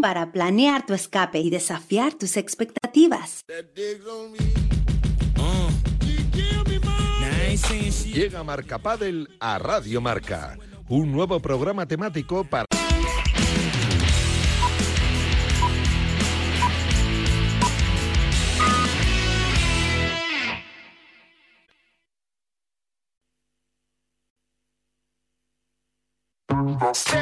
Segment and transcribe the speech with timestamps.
[0.00, 3.42] para planear tu escape y desafiar tus expectativas.
[8.12, 10.56] Llega Marca Padel a Radio Marca,
[10.88, 12.66] un nuevo programa temático para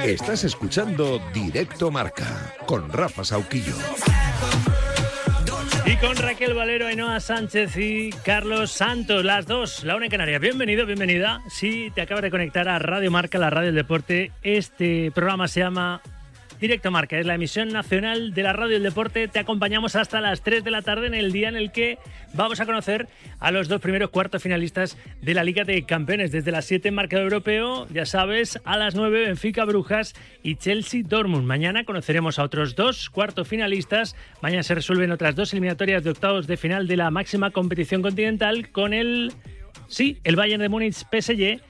[0.05, 3.75] Estás escuchando Directo Marca con Rafa Sauquillo.
[5.85, 10.41] Y con Raquel Valero, Ainhoa Sánchez y Carlos Santos, las dos, la una en Canarias.
[10.41, 11.43] Bienvenido, bienvenida.
[11.49, 15.61] Si te acabas de conectar a Radio Marca, la radio del deporte, este programa se
[15.61, 16.03] llama
[16.61, 19.29] Directo Marca, es la emisión nacional de la radio del deporte.
[19.29, 21.99] Te acompañamos hasta las 3 de la tarde en el día en el que
[22.35, 23.07] vamos a conocer
[23.39, 26.33] a los dos primeros cuartos finalistas de la Liga de Campeones.
[26.33, 31.03] Desde las 7 en marcado europeo, ya sabes, a las 9 Benfica Brujas y Chelsea
[31.07, 31.47] Dortmund.
[31.47, 34.17] Mañana conoceremos a otros dos cuartos finalistas.
[34.43, 38.71] Mañana se resuelven otras dos eliminatorias de octavos de final de la máxima competición continental
[38.71, 39.33] con el,
[39.87, 41.61] sí, el Bayern de Múnich PSG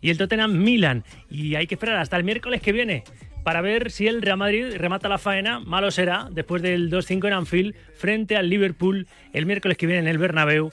[0.00, 1.04] y el Tottenham Milan.
[1.30, 3.04] Y hay que esperar hasta el miércoles que viene
[3.44, 7.32] para ver si el Real Madrid remata la faena, malo será, después del 2-5 en
[7.34, 10.72] Anfield, frente al Liverpool el miércoles que viene en el Bernabéu.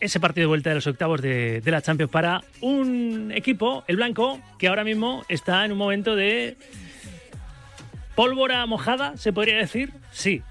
[0.00, 4.40] Ese partido de vuelta de los octavos de, la Champions para un equipo, el blanco,
[4.58, 6.56] que ahora mismo está en un momento de
[8.14, 9.92] pólvora mojada, se podría decir.
[10.10, 10.42] Sí,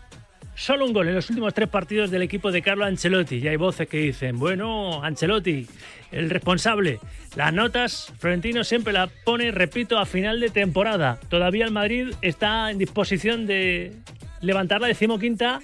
[0.56, 3.36] Solo un gol en los últimos tres partidos del equipo de Carlo Ancelotti.
[3.36, 5.68] Y hay voces que dicen, bueno, Ancelotti,
[6.13, 7.00] el responsable.
[7.35, 11.19] Las notas, Florentino siempre la pone, repito, a final de temporada.
[11.29, 13.91] Todavía el Madrid está en disposición de
[14.40, 15.59] levantar la decimoquinta,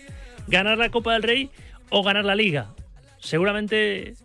[0.47, 1.49] ganar la Copa del Rey
[1.89, 2.67] o ganar la Liga.
[3.19, 4.15] Seguramente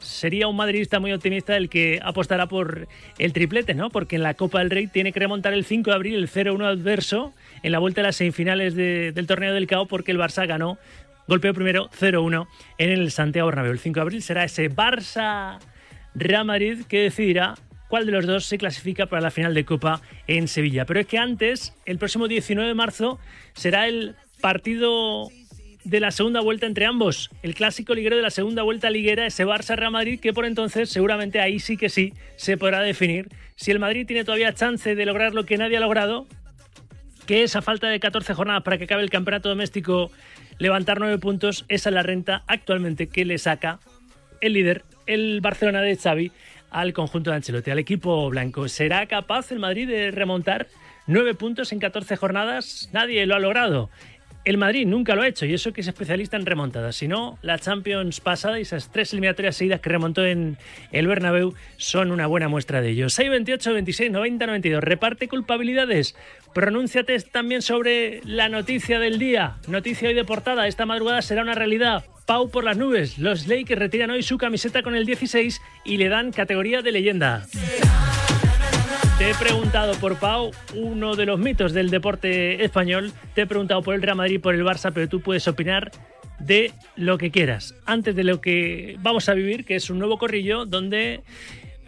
[0.00, 3.88] sería un madridista muy optimista el que apostará por el triplete, ¿no?
[3.88, 6.62] Porque en la Copa del Rey tiene que remontar el 5 de abril el 0-1
[6.66, 7.32] adverso
[7.64, 10.78] en la vuelta de las semifinales del torneo del CAO porque el Barça ganó,
[11.26, 13.72] golpeó primero 0-1 en el Santiago Bernabéu.
[13.72, 15.58] El 5 de abril será ese Barça
[16.14, 17.54] Real Madrid que decidirá
[17.88, 20.84] cuál de los dos se clasifica para la final de Copa en Sevilla.
[20.84, 23.18] Pero es que antes, el próximo 19 de marzo,
[23.54, 25.30] será el partido
[25.84, 27.30] de la segunda vuelta entre ambos.
[27.42, 31.40] El clásico liguero de la segunda vuelta liguera, ese Barça-Real Madrid, que por entonces seguramente
[31.40, 35.32] ahí sí que sí se podrá definir si el Madrid tiene todavía chance de lograr
[35.32, 36.26] lo que nadie ha logrado,
[37.26, 40.10] que esa falta de 14 jornadas para que acabe el campeonato doméstico
[40.58, 43.80] levantar 9 puntos, esa es la renta actualmente que le saca
[44.40, 46.32] el líder, el Barcelona de Xavi,
[46.70, 48.68] al conjunto de Ancelotti, al equipo blanco.
[48.68, 50.66] ¿Será capaz el Madrid de remontar
[51.06, 52.90] 9 puntos en 14 jornadas?
[52.92, 53.90] Nadie lo ha logrado.
[54.44, 56.96] El Madrid nunca lo ha hecho y eso que es especialista en remontadas.
[56.96, 60.58] Si no, la Champions pasada y esas tres eliminatorias seguidas que remontó en
[60.92, 63.08] el Bernabéu son una buena muestra de ello.
[63.08, 64.84] 6, 28, 26, 90, 92.
[64.84, 66.14] Reparte culpabilidades.
[66.52, 69.56] Pronúnciate también sobre la noticia del día.
[69.66, 70.68] Noticia hoy de portada.
[70.68, 72.04] Esta madrugada será una realidad.
[72.26, 73.18] Pau por las nubes.
[73.18, 77.46] Los Lakers retiran hoy su camiseta con el 16 y le dan categoría de leyenda.
[79.18, 83.12] Te he preguntado por Pau, uno de los mitos del deporte español.
[83.34, 85.92] Te he preguntado por el Real Madrid por el Barça, pero tú puedes opinar
[86.40, 87.76] de lo que quieras.
[87.86, 91.22] Antes de lo que vamos a vivir, que es un nuevo corrillo donde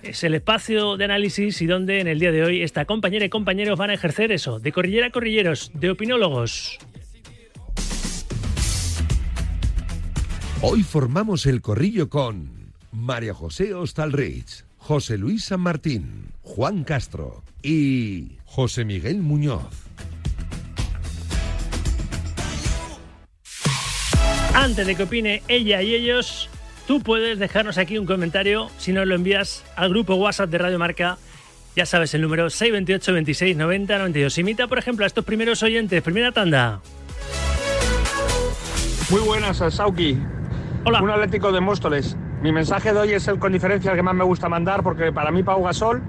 [0.04, 3.28] es el espacio de análisis y donde en el día de hoy esta compañera y
[3.28, 6.78] compañeros van a ejercer eso, de corrillera a corrilleros, de opinólogos.
[10.62, 18.38] Hoy formamos el corrillo con María José Ostalrich, José Luis San Martín, Juan Castro y
[18.44, 19.64] José Miguel Muñoz.
[24.54, 26.48] Antes de que opine ella y ellos,
[26.86, 30.78] tú puedes dejarnos aquí un comentario si nos lo envías al grupo WhatsApp de Radio
[30.78, 31.18] Marca.
[31.74, 34.38] Ya sabes el número 628 26 90 92.
[34.38, 36.00] Imita, por ejemplo, a estos primeros oyentes.
[36.00, 36.80] Primera tanda.
[39.10, 40.16] Muy buenas, Sauki.
[40.84, 41.02] Hola.
[41.02, 42.16] Un Atlético de Móstoles.
[42.42, 45.10] Mi mensaje de hoy es el con diferencia el que más me gusta mandar porque
[45.10, 46.02] para mí Pau Gasol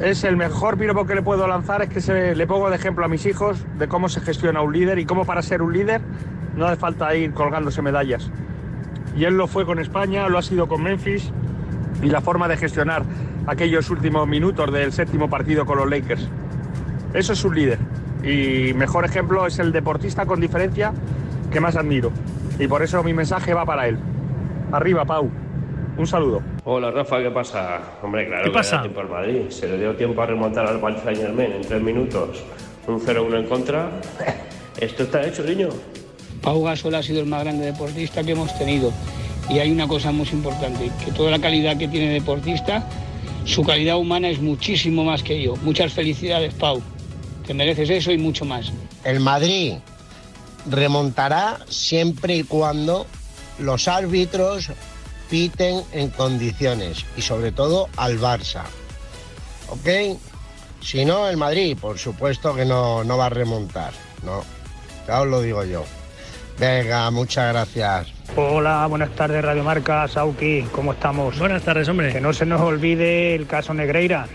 [0.00, 3.04] es el mejor piropo que le puedo lanzar, es que se, le pongo de ejemplo
[3.04, 6.00] a mis hijos de cómo se gestiona un líder y cómo para ser un líder
[6.56, 8.30] no hace falta ir colgándose medallas.
[9.16, 11.30] Y él lo fue con España, lo ha sido con Memphis
[12.02, 13.04] y la forma de gestionar
[13.46, 16.28] aquellos últimos minutos del séptimo partido con los Lakers.
[17.12, 17.78] Eso es un líder.
[18.24, 20.92] y mejor ejemplo es el deportista con diferencia
[21.52, 22.10] que más admiro.
[22.58, 23.98] Y por eso mi mensaje va para él.
[24.72, 25.30] Arriba, Pau.
[25.96, 26.42] Un saludo.
[26.64, 27.80] Hola Rafa, ¿qué pasa?
[28.02, 28.76] Hombre, claro ¿Qué que pasa?
[28.76, 29.42] da tiempo al Madrid.
[29.50, 32.42] Se le dio tiempo a remontar al Paris Saint Germain en tres minutos.
[32.88, 33.90] Un 0-1 en contra.
[34.80, 35.68] Esto está hecho, niño.
[36.42, 38.92] Pau Gasol ha sido el más grande deportista que hemos tenido.
[39.48, 42.88] Y hay una cosa muy importante, que toda la calidad que tiene deportista,
[43.44, 45.54] su calidad humana es muchísimo más que yo.
[45.62, 46.82] Muchas felicidades, Pau.
[47.46, 48.72] Te mereces eso y mucho más.
[49.04, 49.74] El Madrid
[50.68, 53.06] remontará siempre y cuando
[53.58, 54.70] los árbitros
[55.30, 58.62] piten en condiciones y sobre todo al Barça.
[59.68, 60.18] ¿Ok?
[60.80, 63.92] Si no, el Madrid, por supuesto que no, no va a remontar.
[64.22, 64.44] No,
[65.06, 65.84] ya os lo digo yo.
[66.58, 68.12] Venga, muchas gracias.
[68.36, 71.38] Hola, buenas tardes Radio Marca, Sauki, ¿cómo estamos?
[71.38, 72.12] Buenas tardes, hombre.
[72.12, 74.26] Que no se nos olvide el caso Negreira,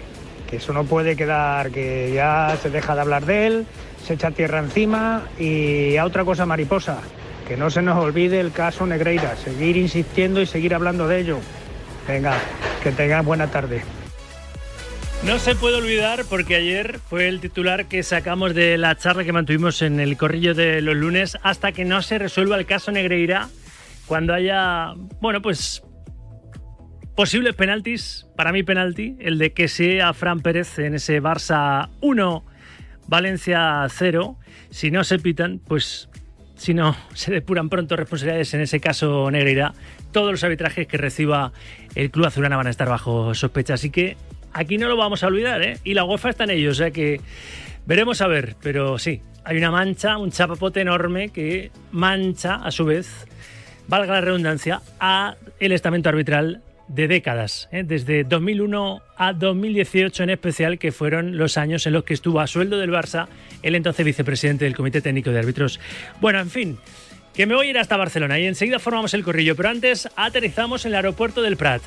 [0.49, 3.67] que eso no puede quedar, que ya se deja de hablar de él,
[4.05, 6.97] se echa tierra encima y a otra cosa mariposa,
[7.49, 11.39] que no se nos olvide el caso Negreira, seguir insistiendo y seguir hablando de ello.
[12.07, 12.37] Venga,
[12.83, 13.81] que tengas buena tarde.
[15.25, 19.33] No se puede olvidar porque ayer fue el titular que sacamos de la charla que
[19.33, 23.49] mantuvimos en el corrillo de los lunes hasta que no se resuelva el caso Negreira
[24.05, 25.81] cuando haya, bueno, pues
[27.15, 32.45] posibles penaltis, para mí penalti, el de que sea Fran Pérez en ese Barça 1,
[33.07, 34.37] Valencia 0,
[34.69, 36.08] si no se pitan, pues
[36.59, 39.73] si no se depuran pronto responsabilidades en ese caso Negreira,
[40.11, 41.53] todos los arbitrajes que reciba
[41.95, 44.17] el club azulana van a estar bajo sospecha, así que
[44.51, 45.77] aquí no lo vamos a olvidar, ¿eh?
[45.85, 47.21] Y la UEFA está en ello, o sea que
[47.85, 52.83] veremos a ver, pero sí, hay una mancha, un chapapote enorme que mancha a su
[52.83, 53.25] vez,
[53.87, 57.83] valga la redundancia, a el estamento arbitral de décadas, ¿eh?
[57.85, 62.47] desde 2001 a 2018 en especial, que fueron los años en los que estuvo a
[62.47, 63.27] sueldo del Barça
[63.61, 65.79] el entonces vicepresidente del Comité Técnico de Árbitros.
[66.19, 66.77] Bueno, en fin,
[67.33, 70.85] que me voy a ir hasta Barcelona y enseguida formamos el corrillo, pero antes aterrizamos
[70.85, 71.81] en el aeropuerto del Prat.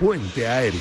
[0.00, 0.80] Puente aéreo.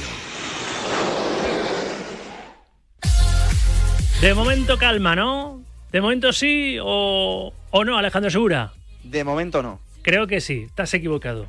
[4.22, 5.62] De momento calma, ¿no?
[5.92, 8.74] De momento sí o, o no, Alejandro Segura.
[9.04, 9.87] De momento no.
[10.08, 11.48] Creo que sí, estás equivocado.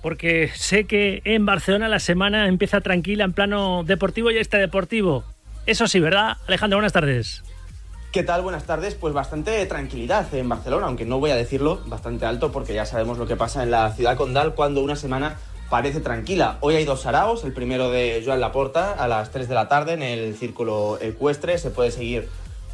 [0.00, 5.24] Porque sé que en Barcelona la semana empieza tranquila en plano deportivo y este deportivo.
[5.66, 6.36] Eso sí, ¿verdad?
[6.46, 7.42] Alejandro, buenas tardes.
[8.12, 8.42] ¿Qué tal?
[8.42, 8.94] Buenas tardes.
[8.94, 13.18] Pues bastante tranquilidad en Barcelona, aunque no voy a decirlo bastante alto porque ya sabemos
[13.18, 15.38] lo que pasa en la ciudad condal cuando una semana
[15.68, 16.58] parece tranquila.
[16.60, 19.94] Hoy hay dos saraos, el primero de Joan Laporta a las 3 de la tarde
[19.94, 22.28] en el Círculo Ecuestre, se puede seguir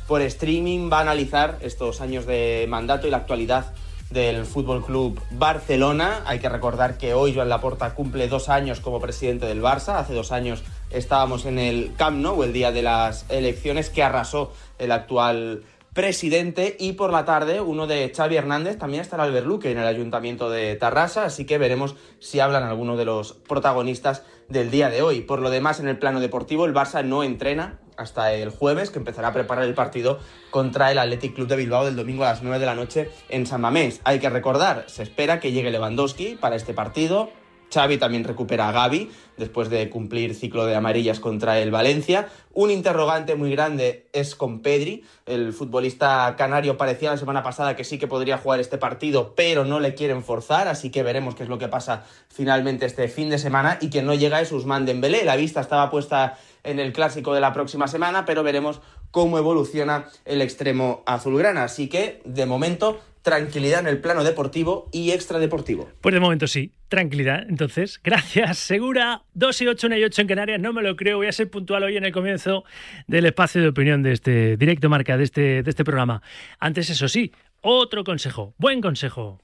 [0.06, 3.72] por streaming, va a analizar estos años de mandato y la actualidad
[4.12, 6.22] del Fútbol Club Barcelona.
[6.26, 9.98] Hay que recordar que hoy Joan Laporta cumple dos años como presidente del Barça.
[9.98, 14.52] Hace dos años estábamos en el Camp Nou, el día de las elecciones que arrasó
[14.78, 15.62] el actual
[15.94, 19.86] presidente y por la tarde uno de Xavi Hernández también estará Albert Luque en el
[19.86, 25.02] ayuntamiento de Tarrasa, así que veremos si hablan algunos de los protagonistas del día de
[25.02, 25.20] hoy.
[25.20, 28.98] Por lo demás, en el plano deportivo, el Barça no entrena hasta el jueves, que
[28.98, 30.18] empezará a preparar el partido
[30.50, 33.46] contra el Athletic Club de Bilbao del domingo a las 9 de la noche en
[33.46, 34.00] San Mamés.
[34.04, 37.30] Hay que recordar, se espera que llegue Lewandowski para este partido.
[37.72, 42.28] Xavi también recupera a Gaby después de cumplir ciclo de amarillas contra el Valencia.
[42.52, 45.04] Un interrogante muy grande es con Pedri.
[45.24, 49.64] El futbolista canario parecía la semana pasada que sí que podría jugar este partido, pero
[49.64, 53.30] no le quieren forzar, así que veremos qué es lo que pasa finalmente este fin
[53.30, 55.24] de semana y que no llega es Usman Dembélé.
[55.24, 60.06] La vista estaba puesta en el clásico de la próxima semana, pero veremos cómo evoluciona
[60.24, 61.64] el extremo azulgrana.
[61.64, 65.88] Así que, de momento, tranquilidad en el plano deportivo y extradeportivo.
[66.00, 67.44] Pues de momento sí, tranquilidad.
[67.48, 69.22] Entonces, gracias, Segura.
[69.34, 71.18] 2 y 8, 1 y 8 en Canarias, no me lo creo.
[71.18, 72.64] Voy a ser puntual hoy en el comienzo
[73.06, 76.22] del espacio de opinión de este directo marca, de este, de este programa.
[76.58, 79.40] Antes, eso sí, otro consejo, buen consejo.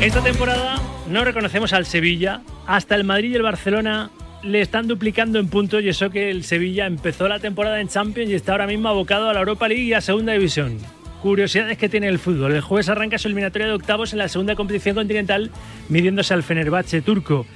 [0.00, 4.10] Esta temporada no reconocemos al Sevilla, hasta el Madrid y el Barcelona
[4.42, 8.30] le están duplicando en puntos y eso que el Sevilla empezó la temporada en Champions
[8.30, 10.78] y está ahora mismo abocado a la Europa League y a Segunda División.
[11.22, 12.52] Curiosidades que tiene el fútbol.
[12.52, 15.50] El jueves arranca su eliminatoria de octavos en la segunda competición continental
[15.88, 17.46] midiéndose al Fenerbahce turco.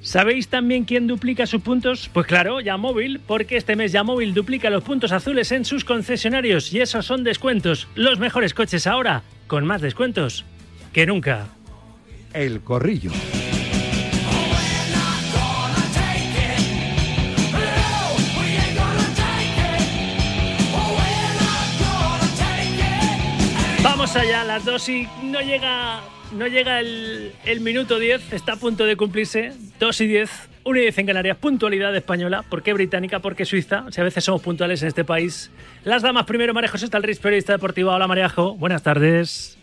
[0.00, 2.08] ¿Sabéis también quién duplica sus puntos?
[2.12, 6.80] Pues claro, Yamóvil, porque este mes Yamóvil duplica los puntos azules en sus concesionarios y
[6.80, 7.88] esos son descuentos.
[7.94, 10.44] Los mejores coches ahora, con más descuentos
[10.92, 11.48] que nunca.
[12.32, 13.10] El corrillo.
[24.18, 26.00] Allá, las dos y no llega,
[26.32, 29.52] no llega el, el minuto 10, está a punto de cumplirse.
[29.78, 30.30] 2 y 10,
[30.64, 32.42] 1 y 10 en Canarias, puntualidad española.
[32.42, 33.20] ¿Por qué británica?
[33.20, 33.84] ¿Por qué suiza?
[33.90, 35.50] Si a veces somos puntuales en este país.
[35.84, 37.94] Las damas primero, María José Talriz, periodista deportiva.
[37.94, 38.54] Hola, Mariajo.
[38.54, 39.56] Buenas tardes.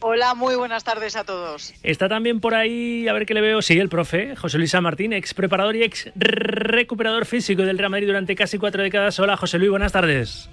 [0.00, 1.74] Hola, muy buenas tardes a todos.
[1.82, 4.82] Está también por ahí, a ver qué le veo, sí, el profe, José Luis San
[4.82, 9.18] Martín, ex preparador y ex recuperador físico del Real Madrid durante casi cuatro décadas.
[9.18, 10.50] Hola, José Luis, buenas tardes.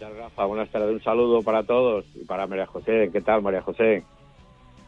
[0.00, 0.44] ¿Qué tal, Rafa?
[0.46, 3.10] Buenas tardes, un saludo para todos y para María José.
[3.12, 4.02] ¿Qué tal, María José?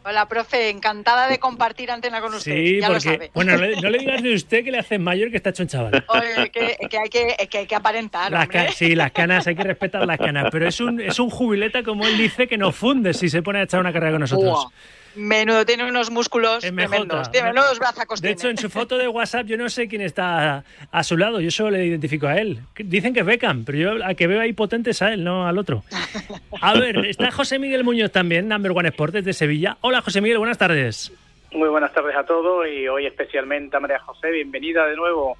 [0.07, 2.51] Hola, profe, encantada de compartir antena con usted.
[2.51, 3.31] Sí, ya porque, lo sabe.
[3.35, 6.03] bueno, no le digas de usted que le hace mayor que está hecho un chaval.
[6.09, 8.73] Oye, que, que hay que, que hay que aparentar, Las hombre.
[8.73, 12.07] sí, las canas, hay que respetar las canas, pero es un, es un jubileta, como
[12.07, 14.69] él dice, que nos funde si se pone a echar una carrera con nosotros.
[15.15, 17.29] Menudo, tiene unos músculos mejor, tremendos.
[17.29, 18.41] tra- Tiene menudos brazacos De tiene.
[18.41, 21.51] hecho, en su foto de WhatsApp yo no sé quién está a, su lado, yo
[21.51, 22.61] solo le identifico a él.
[22.77, 25.47] Dicen que es Beckham, pero yo a que veo ahí potente es a él, no
[25.47, 25.83] al otro.
[26.61, 29.77] A ver, está José Miguel Muñoz también, Number One Sport desde Sevilla.
[29.81, 31.13] Hola José Miguel, buenas tardes.
[31.53, 34.31] Muy buenas tardes a todos y hoy especialmente a María José.
[34.31, 35.37] Bienvenida de nuevo.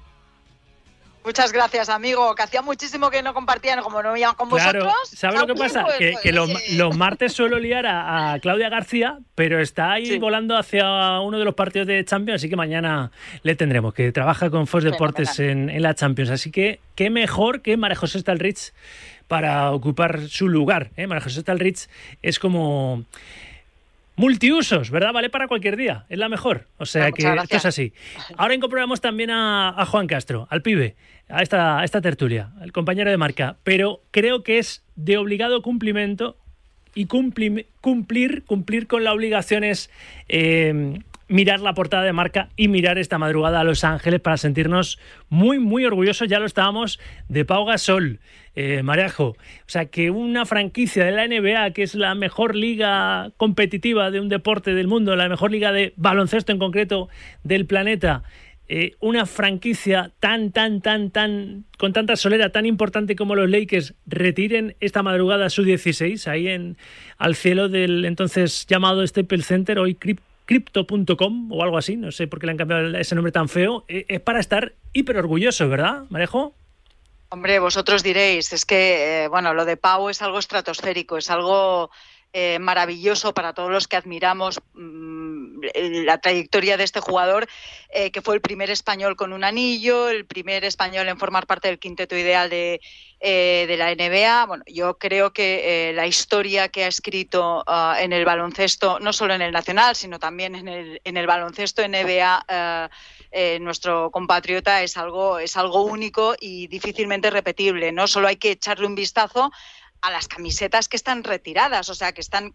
[1.25, 5.09] Muchas gracias, amigo, que hacía muchísimo que no compartían, como no iban con Claro, vosotros.
[5.17, 5.83] ¿sabes lo que pasa?
[5.85, 10.17] pues, Que, pues, que los, martes suelo liar a, a Claudia García, pero está ahí
[10.19, 13.11] volando hacia uno de los partidos de Champions, así que mañana
[13.43, 16.29] le tendremos, que trabaja con Fox Deportes en, en la Champions.
[16.29, 18.73] Así que qué mejor que María José Stalrich
[19.27, 20.91] para ocupar su lugar.
[20.97, 21.07] ¿eh?
[21.07, 21.87] María José Stalrich
[22.21, 23.03] es como
[24.15, 25.13] multiusos, ¿verdad?
[25.13, 26.67] Vale para cualquier día, es la mejor.
[26.77, 27.93] O sea Muchas que esto es así.
[28.37, 30.95] Ahora incorporamos también a, a Juan Castro, al pibe,
[31.29, 35.61] a esta, a esta tertulia, el compañero de marca, pero creo que es de obligado
[35.61, 36.37] cumplimiento
[36.95, 39.89] y cumpli- cumplir, cumplir con la obligación es
[40.29, 44.99] eh, mirar la portada de marca y mirar esta madrugada a Los Ángeles para sentirnos
[45.29, 46.99] muy, muy orgullosos, ya lo estábamos,
[47.29, 48.19] de Pau Gasol,
[48.55, 49.29] eh, Marejo.
[49.29, 49.35] O
[49.67, 54.29] sea, que una franquicia de la NBA, que es la mejor liga competitiva de un
[54.29, 57.09] deporte del mundo, la mejor liga de baloncesto en concreto
[57.43, 58.23] del planeta,
[58.69, 63.93] eh, una franquicia tan, tan, tan, tan, con tanta solera, tan importante como los Lakers,
[64.05, 66.77] retiren esta madrugada su 16 ahí en
[67.17, 72.27] al cielo del entonces llamado Staples Center, hoy Cryp- Crypto.com o algo así, no sé
[72.27, 75.69] por qué le han cambiado ese nombre tan feo, eh, es para estar hiper orgulloso,
[75.69, 76.55] ¿verdad, Marejo?
[77.29, 81.89] Hombre, vosotros diréis, es que, eh, bueno, lo de Pau es algo estratosférico, es algo
[82.33, 85.61] eh, maravilloso para todos los que admiramos mm,
[86.05, 87.47] la trayectoria de este jugador,
[87.89, 91.67] eh, que fue el primer español con un anillo, el primer español en formar parte
[91.67, 92.81] del quinteto ideal de,
[93.19, 94.45] eh, de la NBA.
[94.47, 99.35] Bueno, yo creo que la historia que ha escrito ah, en el baloncesto, no solo
[99.35, 102.89] en el nacional, sino también en el, en el baloncesto NBA,
[103.35, 107.91] eh, nuestro compatriota es algo, es algo único y difícilmente repetible.
[107.91, 109.51] No solo hay que echarle un vistazo
[110.03, 112.51] a las camisetas que están retiradas, o sea, que están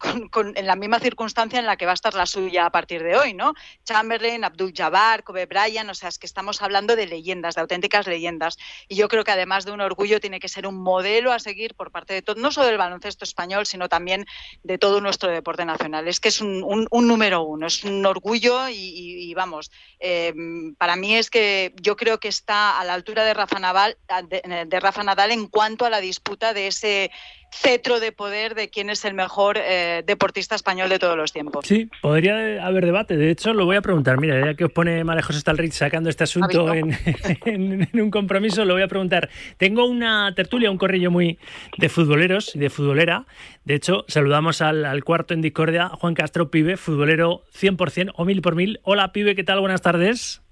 [0.55, 3.17] en la misma circunstancia en la que va a estar la suya a partir de
[3.17, 3.55] hoy, ¿no?
[3.87, 8.07] Chamberlain, Abdul Jabbar, Kobe Bryant, o sea, es que estamos hablando de leyendas, de auténticas
[8.07, 8.59] leyendas.
[8.87, 11.75] Y yo creo que además de un orgullo tiene que ser un modelo a seguir
[11.75, 14.27] por parte de todo, no solo del baloncesto español, sino también
[14.63, 16.07] de todo nuestro deporte nacional.
[16.07, 20.35] Es que es un, número uno, es un orgullo y, vamos, eh,
[20.77, 24.67] para mí es que yo creo que está a la altura de Rafa Nadal, de,
[24.67, 27.11] de Rafa Nadal en cuanto a la disputa de ese
[27.51, 31.67] cetro de poder de quién es el mejor eh, deportista español de todos los tiempos.
[31.67, 33.17] Sí, podría haber debate.
[33.17, 34.19] De hecho, lo voy a preguntar.
[34.21, 36.97] Mira, ya que os pone María José Stalrich sacando este asunto en,
[37.47, 39.29] en- en un compromiso, lo voy a preguntar.
[39.57, 41.39] Tengo una tertulia, un corrillo muy
[41.79, 43.27] de futboleros y de futbolera.
[43.65, 48.43] De hecho, saludamos al, al cuarto en discordia, Juan Castro, pibe, futbolero 100% o mil
[48.43, 48.81] por mil.
[48.83, 49.61] Hola, pibe, ¿qué tal?
[49.61, 50.43] Buenas tardes.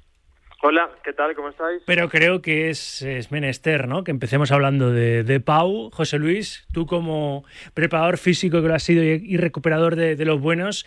[0.69, 1.33] Hola, ¿qué tal?
[1.37, 1.81] ¿Cómo estáis?
[1.87, 4.03] Pero creo que es, es menester, ¿no?
[4.03, 5.93] Que empecemos hablando de, de Pau.
[5.93, 10.41] José Luis, tú como preparador físico que lo has sido y, recuperador de, de los
[10.41, 10.85] buenos,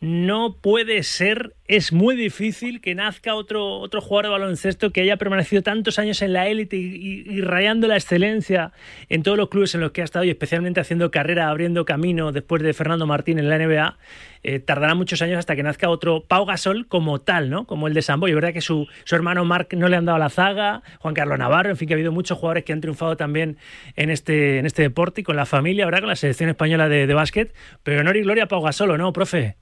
[0.00, 5.16] no puede ser, es muy difícil que nazca otro, otro jugador de baloncesto que haya
[5.16, 8.72] permanecido tantos años en la élite y, rayando la excelencia
[9.08, 12.30] en todos los clubes en los que ha estado y especialmente haciendo carrera, abriendo camino
[12.30, 13.98] después de Fernando Martín en la NBA.
[14.44, 17.66] Eh, tardará muchos años hasta que nazca otro Pau Gasol como tal, ¿no?
[17.66, 18.28] Como el de Sambo.
[18.28, 21.14] Y es verdad que su, su hermano Marc no le han dado la zaga, Juan
[21.14, 23.56] Carlos Navarro, en fin, que ha habido muchos jugadores que han triunfado también
[23.96, 27.08] en este, en este deporte y con la familia, ahora con la selección española de,
[27.08, 27.52] de básquet.
[27.82, 29.56] Pero honor y gloria a Pau Gasol, ¿o ¿no, profe?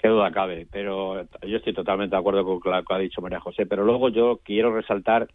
[0.00, 3.40] Qué duda cabe, pero yo estoy totalmente de acuerdo con lo que ha dicho María
[3.40, 5.28] José, pero luego yo quiero resaltar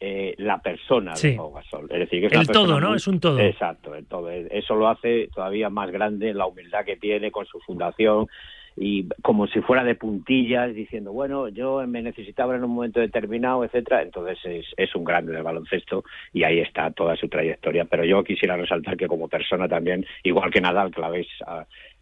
[0.00, 1.32] eh, la persona Sí.
[1.32, 1.84] de Pau Gasol.
[1.90, 2.88] Es decir, que es El una todo, ¿no?
[2.88, 3.38] muy- Es un todo.
[3.38, 4.30] Exacto, el todo.
[4.30, 8.26] Eso lo hace todavía más grande la humildad que tiene con su fundación
[8.74, 13.64] y como si fuera de puntillas diciendo, bueno, yo me necesitaba en un momento determinado,
[13.64, 14.02] etcétera.
[14.02, 17.84] Entonces es, es un grande del baloncesto y ahí está toda su trayectoria.
[17.84, 21.28] Pero yo quisiera resaltar que como persona también, igual que Nadal, que la habéis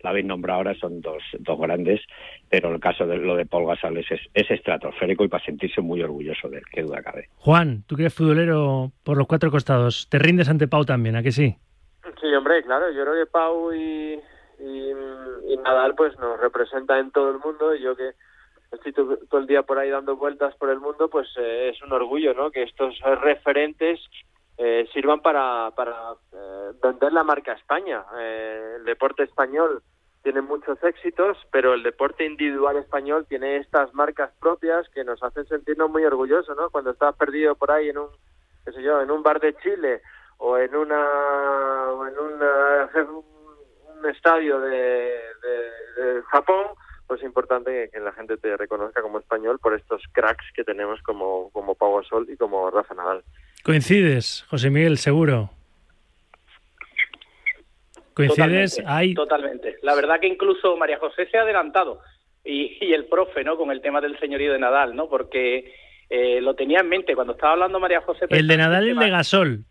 [0.02, 2.00] la habéis nombrado ahora, son dos, dos grandes,
[2.48, 6.02] pero el caso de lo de Paul Gasol es, es, estratosférico y para sentirse muy
[6.02, 7.28] orgulloso de él, qué duda cabe.
[7.36, 11.22] Juan, tú que eres futbolero por los cuatro costados, ¿te rindes ante Pau también, a
[11.22, 11.56] que sí?
[12.20, 14.18] Sí, hombre, claro, yo creo que Pau y,
[14.58, 18.12] y, Nadal pues nos representa en todo el mundo y yo que
[18.72, 21.92] estoy todo, el día por ahí dando vueltas por el mundo, pues eh, es un
[21.92, 22.50] orgullo, ¿no?
[22.50, 24.00] Que estos referentes
[24.62, 28.04] eh, sirvan para, para eh, vender la marca España.
[28.18, 29.82] Eh, el deporte español
[30.22, 35.46] tiene muchos éxitos, pero el deporte individual español tiene estas marcas propias que nos hacen
[35.46, 36.68] sentirnos muy orgullosos, ¿no?
[36.68, 38.08] Cuando estás perdido por ahí en un,
[38.66, 40.02] qué sé yo, en un bar de Chile
[40.36, 41.08] o en una,
[41.92, 45.20] o en un estadio de,
[46.26, 46.66] Japón,
[47.06, 51.00] pues es importante que, la gente te reconozca como español por estos cracks que tenemos
[51.02, 53.24] como, como Pau Gasol y como Rafa Nadal.
[53.64, 55.50] Coincides, José Miguel, seguro.
[58.14, 58.76] ¿Coincides?
[58.76, 59.76] Totalmente, Totalmente.
[59.82, 62.00] La verdad que incluso María José se ha adelantado
[62.44, 63.56] y, el profe, ¿no?
[63.56, 65.08] Con el tema del señorío de Nadal, ¿no?
[65.08, 65.72] Porque
[66.08, 68.26] eh, lo tenía en mente cuando estaba hablando María José.
[68.30, 69.64] El de Nadal y el de Gasol.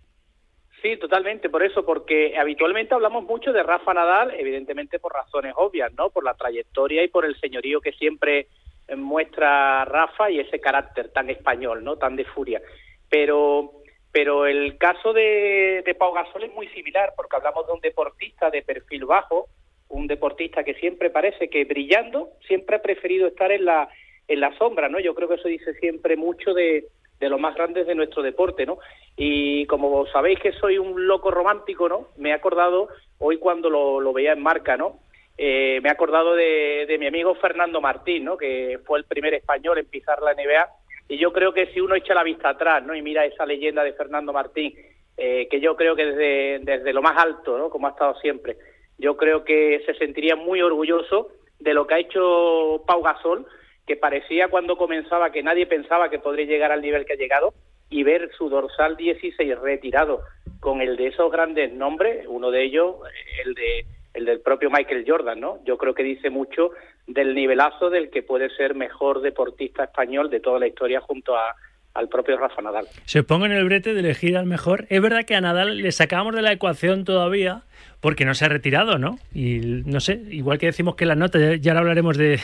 [0.82, 5.92] Sí, totalmente, por eso, porque habitualmente hablamos mucho de Rafa Nadal, evidentemente por razones obvias,
[5.98, 6.10] ¿no?
[6.10, 8.48] Por la trayectoria y por el señorío que siempre
[8.96, 11.98] muestra Rafa y ese carácter tan español, ¿no?
[11.98, 12.62] Tan de furia.
[13.10, 13.79] Pero
[14.12, 18.50] pero el caso de, de Pau Gasol es muy similar, porque hablamos de un deportista
[18.50, 19.48] de perfil bajo,
[19.90, 23.90] un deportista que siempre parece que brillando, siempre ha preferido estar en la,
[24.28, 25.00] en la sombra, ¿no?
[25.00, 26.86] Yo creo que eso dice siempre mucho de,
[27.20, 28.80] de los más grandes de nuestro deporte, ¿no?
[29.16, 32.08] Y como sabéis que soy un loco romántico, ¿no?
[32.18, 32.90] Me he acordado
[33.20, 35.00] hoy cuando lo, lo veía en marca, ¿no?
[35.38, 38.38] Eh, me he acordado de, de mi amigo Fernando Martín, ¿no?
[38.38, 40.70] Que fue el primer español en pisar la NBA
[41.10, 42.96] y yo creo que si uno echa la vista atrás ¿no?
[42.96, 44.74] y mira esa leyenda de Fernando Martín,
[45.18, 47.70] eh, que yo creo que desde, desde lo más alto, ¿no?
[47.70, 48.56] como ha estado siempre,
[49.00, 53.48] yo creo que se sentiría muy orgulloso de lo que ha hecho Pau Gasol,
[53.88, 57.54] que parecía cuando comenzaba que nadie pensaba que podría llegar al nivel que ha llegado,
[57.90, 60.22] y ver su dorsal 16 retirado
[60.60, 62.98] con el de esos grandes nombres, uno de ellos,
[63.44, 65.60] el de el del propio Michael Jordan, ¿no?
[65.66, 66.72] Yo creo que dice mucho
[67.08, 71.56] del nivelazo del que puede ser mejor deportista español de toda la historia junto a,
[71.94, 72.88] al propio Rafa Nadal.
[73.06, 74.86] Se pongo en el brete de elegir al mejor.
[74.90, 77.64] Es verdad que a Nadal le sacamos de la ecuación todavía
[78.00, 79.20] porque no se ha retirado, ¿no?
[79.34, 82.40] Y no sé, igual que decimos que las notas, ya ahora hablaremos de,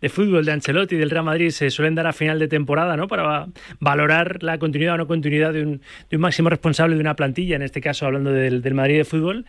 [0.00, 3.08] de, fútbol, de Ancelotti, del Real Madrid, se suelen dar a final de temporada, ¿no?
[3.08, 3.46] Para
[3.80, 7.56] valorar la continuidad o no continuidad de un, de un máximo responsable de una plantilla,
[7.56, 9.44] en este caso hablando del, del Madrid de fútbol.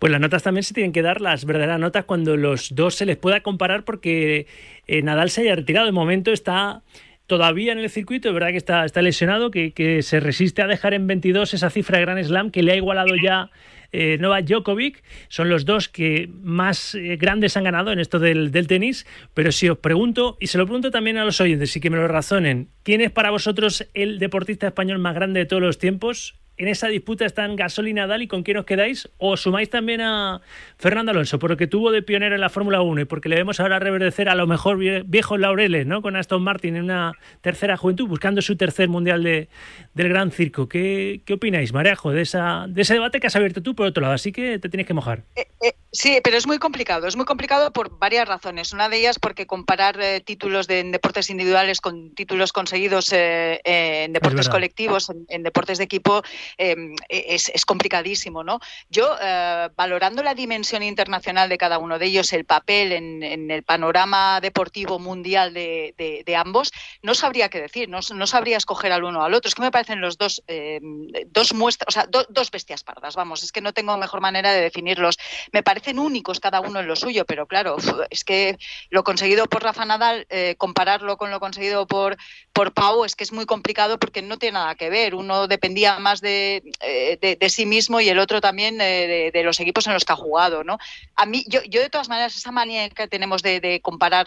[0.00, 3.04] Pues las notas también se tienen que dar las verdaderas notas cuando los dos se
[3.04, 4.46] les pueda comparar porque
[4.86, 5.84] eh, Nadal se haya retirado.
[5.84, 6.82] De momento está
[7.26, 10.94] todavía en el circuito, es verdad que está, está lesionado, que, se resiste a dejar
[10.94, 13.50] en 22 esa cifra de Gran Slam que le ha igualado ya
[13.92, 15.04] eh, Novak Djokovic.
[15.28, 19.06] Son los dos que más eh, grandes han ganado en esto del, del, tenis.
[19.34, 21.98] Pero si os pregunto, y se lo pregunto también a los oyentes y que me
[21.98, 26.40] lo razonen, ¿quién es para vosotros el deportista español más grande de todos los tiempos?
[26.60, 29.08] En esa disputa están Gasol y Nadal y con quién os quedáis?
[29.16, 30.42] ¿O sumáis también a
[30.76, 33.36] Fernando Alonso por lo que tuvo de pionero en la Fórmula 1 y porque le
[33.36, 36.02] vemos ahora reverdecer a lo mejor viejos laureles ¿no?
[36.02, 39.48] con Aston Martin en una tercera juventud buscando su tercer mundial de,
[39.94, 40.68] del Gran Circo?
[40.68, 44.02] ¿Qué, qué opináis, Marejo, de, esa, de ese debate que has abierto tú por otro
[44.02, 44.12] lado?
[44.12, 45.22] Así que te tienes que mojar.
[45.36, 47.06] Eh, eh, sí, pero es muy complicado.
[47.06, 48.72] Es muy complicado por varias razones.
[48.72, 54.48] Una de ellas porque comparar eh, títulos de deportes individuales con títulos conseguidos en deportes
[54.48, 56.22] colectivos, en, deportes de equipo,
[56.58, 58.60] Em, e, es, complicadísimo, ¿no?
[58.88, 63.62] Yo, eh, valorando la dimensión internacional de cada uno de ellos, el papel en, el
[63.62, 66.72] panorama deportivo mundial de, ambos,
[67.02, 69.48] no sabría qué decir, no, sabría escoger al uno o al otro.
[69.48, 73.42] Es que me parecen los dos, em, dos muestras, o sea, dos bestias pardas, vamos,
[73.42, 75.18] es que no tengo mejor manera de definirlos.
[75.52, 77.76] Me parecen únicos cada uno en lo suyo, pero claro,
[78.10, 78.58] es que
[78.90, 82.18] lo conseguido por Rafa Nadal, eh, compararlo con lo conseguido por,
[82.52, 85.14] por Pau, es que es muy complicado porque no tiene nada que ver.
[85.14, 89.86] Uno dependía más de eh, de, sí mismo y el otro también de, los equipos
[89.86, 90.78] en los que ha jugado, ¿no?
[91.16, 94.26] A mí, yo, yo de todas maneras, esa manía que tenemos de, comparar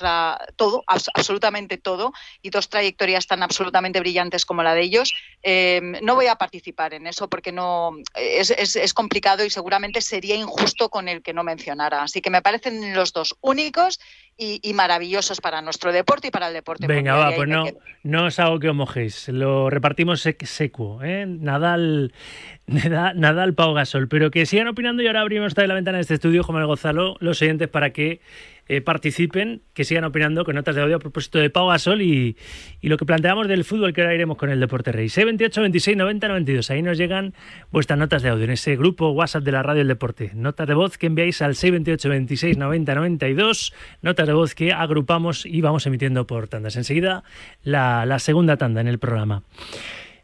[0.55, 5.13] todo, absolutamente todo, y dos trayectorias tan absolutamente brillantes como la de ellos,
[5.43, 10.35] em, no voy a participar en eso porque no es, es, complicado y seguramente sería
[10.35, 12.03] injusto con el que no mencionara.
[12.03, 13.99] Así que me parecen los dos únicos
[14.37, 16.87] y, maravillosos para nuestro deporte y para el deporte.
[16.87, 17.65] Venga, va, pues no,
[18.03, 21.01] no os hago que os mojéis, lo repartimos secuo.
[21.03, 21.25] ¿eh?
[21.27, 22.13] Nadal,
[22.65, 26.43] Nadal, Pau Gasol, pero que sigan opinando y ahora abrimos la ventana de este estudio,
[26.43, 28.21] Juan Gonzalo, los oyentes para que
[28.69, 32.37] eh, participen, que sigan opinando con notas de audio a propósito de Pau Gasol y,
[32.79, 35.09] y lo que planteamos del fútbol que ahora iremos con el Deporte Rey.
[35.09, 36.71] 628 26 90 92.
[36.71, 37.33] Ahí nos llegan
[37.71, 40.31] vuestras notas de audio en ese grupo WhatsApp de la Radio del Deporte.
[40.33, 43.73] Notas de voz que enviáis al 628 26 90 92.
[44.01, 46.75] Notas de voz que agrupamos y vamos emitiendo por tandas.
[46.75, 47.23] Enseguida
[47.63, 49.43] la, la segunda tanda en el programa.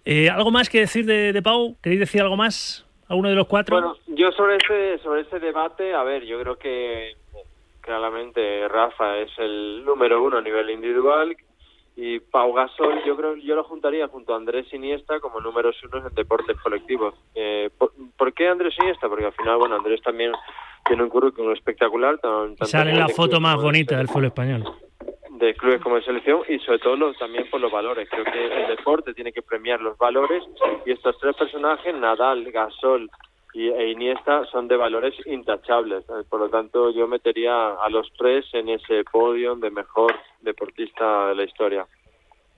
[0.06, 1.76] Eh, ¿Algo más que decir de, de Pau?
[1.82, 2.86] ¿Queréis decir algo más?
[3.08, 3.76] ¿Alguno de los cuatro?
[3.76, 7.16] Bueno, yo sobre ese, sobre ese debate, a ver, yo creo que
[7.82, 11.36] claramente Rafa es el número uno a nivel individual
[11.96, 16.08] y Pau Gasol yo creo yo lo juntaría junto a Andrés Iniesta como números uno
[16.08, 17.16] en deportes colectivos.
[17.36, 17.70] Eh,
[18.18, 19.10] ¿por, qué Andrés Iniesta?
[19.10, 20.32] Porque al final, bueno, Andrés también
[20.90, 22.20] tiene un currículum espectacular.
[22.64, 24.64] Sale la foto más bonita del fútbol español.
[25.30, 28.10] De clubes como de selección y sobre todo también por los valores.
[28.10, 30.44] Creo que el deporte tiene que premiar los valores
[30.86, 33.10] y estos tres personajes, Nadal, Gasol
[33.54, 36.04] y, e Iniesta son de valores intachables.
[36.10, 41.30] Eh, por lo tanto, yo metería a los tres en ese podio de mejor deportista
[41.30, 41.88] de la historia.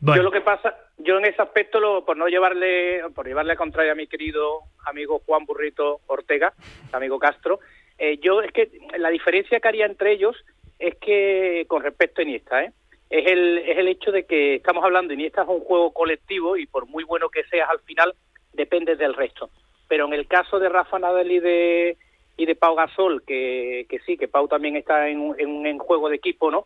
[0.04, 3.56] Yo lo que pasa, yo en ese aspecto, lo, por no llevarle, por llevarle a
[3.56, 6.54] contrario a mi querido amigo Juan Burrito Ortega,
[6.91, 7.60] amigo Castro,
[8.02, 10.36] eh, yo es que la diferencia que haría entre ellos
[10.80, 12.72] es que con respecto a Iniesta, ¿eh?
[13.10, 16.66] es el es el hecho de que estamos hablando Iniesta es un juego colectivo y
[16.66, 18.14] por muy bueno que seas al final
[18.54, 19.50] depende del resto
[19.92, 21.98] pero en el caso de Rafa Nadal y de
[22.38, 26.08] y de Pau Gasol, que, que sí, que Pau también está en, en, en juego
[26.08, 26.66] de equipo, ¿no?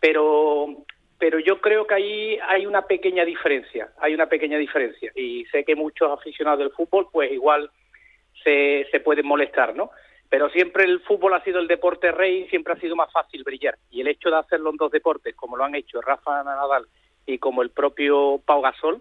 [0.00, 0.66] Pero
[1.16, 5.64] pero yo creo que ahí hay una pequeña diferencia, hay una pequeña diferencia y sé
[5.64, 7.70] que muchos aficionados del fútbol pues igual
[8.42, 9.92] se, se pueden molestar, ¿no?
[10.28, 13.76] Pero siempre el fútbol ha sido el deporte rey, siempre ha sido más fácil brillar
[13.90, 16.86] y el hecho de hacerlo en dos deportes como lo han hecho Rafa Nadal
[17.26, 19.00] y como el propio Pau Gasol,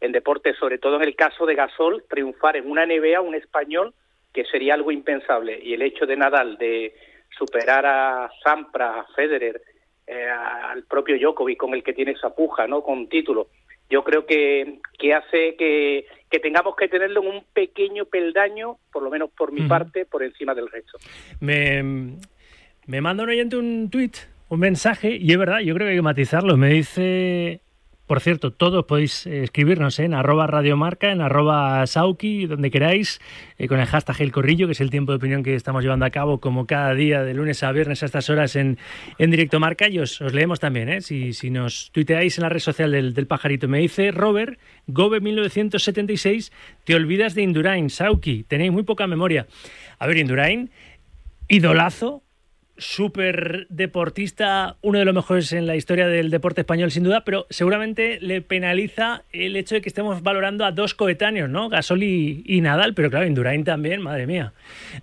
[0.00, 3.94] en deporte, sobre todo en el caso de Gasol, triunfar en una NBA un español
[4.32, 5.58] que sería algo impensable.
[5.62, 6.94] Y el hecho de Nadal de
[7.36, 9.62] superar a Sampras, a Federer,
[10.06, 12.82] eh, al propio Djokovic con el que tiene esa puja, ¿no?
[12.82, 13.48] Con título.
[13.88, 19.02] Yo creo que, que hace que, que tengamos que tenerlo en un pequeño peldaño, por
[19.02, 20.98] lo menos por mi parte, por encima del resto.
[21.40, 21.82] Me,
[22.86, 24.16] me manda un oyente un tuit,
[24.50, 26.58] un mensaje, y es verdad, yo creo que hay que matizarlo.
[26.58, 27.62] Me dice
[28.06, 33.20] por cierto, todos podéis escribirnos en arroba radiomarca, en arroba sauki, donde queráis,
[33.58, 36.06] eh, con el hashtag El Corrillo, que es el tiempo de opinión que estamos llevando
[36.06, 38.78] a cabo como cada día, de lunes a viernes a estas horas en,
[39.18, 39.88] en directo marca.
[39.88, 41.00] Y os, leemos también, ¿eh?
[41.00, 43.66] si, si, nos tuiteáis en la red social del, del pajarito.
[43.66, 46.52] Me dice Robert, Gobe 1976,
[46.84, 49.48] te olvidas de Indurain, Sauki, tenéis muy poca memoria.
[49.98, 50.70] A ver, Indurain,
[51.48, 52.22] idolazo,
[52.78, 57.46] súper deportista, uno de los mejores en la historia del deporte español sin duda, pero
[57.50, 61.68] seguramente le penaliza el hecho de que estemos valorando a dos coetáneos, ¿no?
[61.68, 64.52] Gasol y, Nadal, pero claro, Indurain también, madre mía,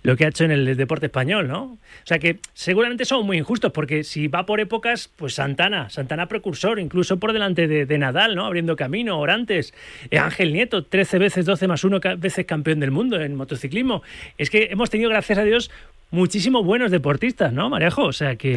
[0.02, 1.62] lo que ha hecho en el deporte español, ¿no?
[1.64, 6.26] O sea que seguramente son muy injustos, porque si va por épocas, pues Santana, Santana
[6.26, 8.44] precursor, incluso por delante de, Nadal, ¿no?
[8.46, 9.72] Abriendo camino, Orantes,
[10.10, 14.02] eh, Ángel Nieto, 13 veces, 12 más 1 veces campeón del mundo en motociclismo.
[14.36, 15.70] Es que hemos tenido, gracias a Dios,
[16.10, 18.04] muchísimos buenos deportistas, ¿no, Marejo?
[18.04, 18.52] O sea que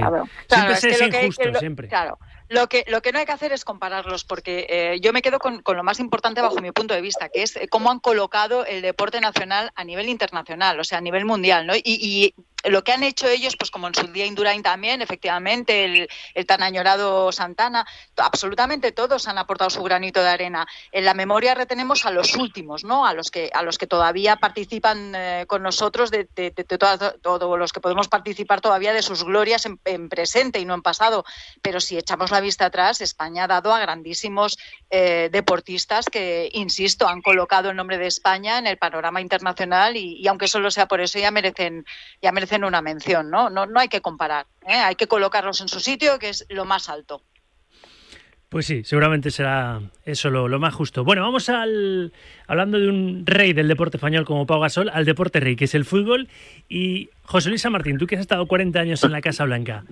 [0.47, 1.87] siempre se es, injusto, siempre.
[1.87, 2.17] Claro,
[2.49, 5.39] lo que, lo que no hay que hacer es compararlos, porque eh, yo me quedo
[5.39, 8.81] con, lo más importante bajo mi punto de vista, que es cómo han colocado el
[8.81, 11.73] deporte nacional a nivel internacional, o sea, a nivel mundial, ¿no?
[11.75, 12.33] Y,
[12.63, 16.45] lo que han hecho ellos, pues como en su día Indurain también, efectivamente, el, el,
[16.45, 17.85] tan añorado Santana,
[18.17, 20.67] absolutamente todos han aportado su granito de arena.
[20.91, 23.05] En la memoria retenemos a los últimos, ¿no?
[23.05, 26.63] A los que, a los que todavía participan eh, con nosotros, de, de, de
[27.21, 30.81] todos los que podemos participar todavía de sus glorias en, en, presente y no en
[30.81, 31.25] pasado.
[31.61, 34.57] Pero si echamos la vista atrás, España ha dado a grandísimos
[34.89, 40.27] eh, deportistas que, insisto, han colocado el nombre de España en el panorama internacional y,
[40.27, 41.85] aunque solo sea por eso, ya merecen,
[42.21, 43.49] ya merecen en una mención, ¿no?
[43.49, 44.73] No, no hay que comparar, ¿eh?
[44.73, 47.23] hay que colocarlos en su sitio, que es lo más alto.
[48.49, 51.03] Pues sí, seguramente será eso lo, lo, más justo.
[51.03, 52.13] Bueno, vamos al
[52.47, 55.75] hablando de un rey del deporte español como Pau Gasol, al deporte rey, que es
[55.75, 56.29] el fútbol.
[56.69, 59.83] Y José Luis San Martín, tú que has estado 40 años en la Casa Blanca,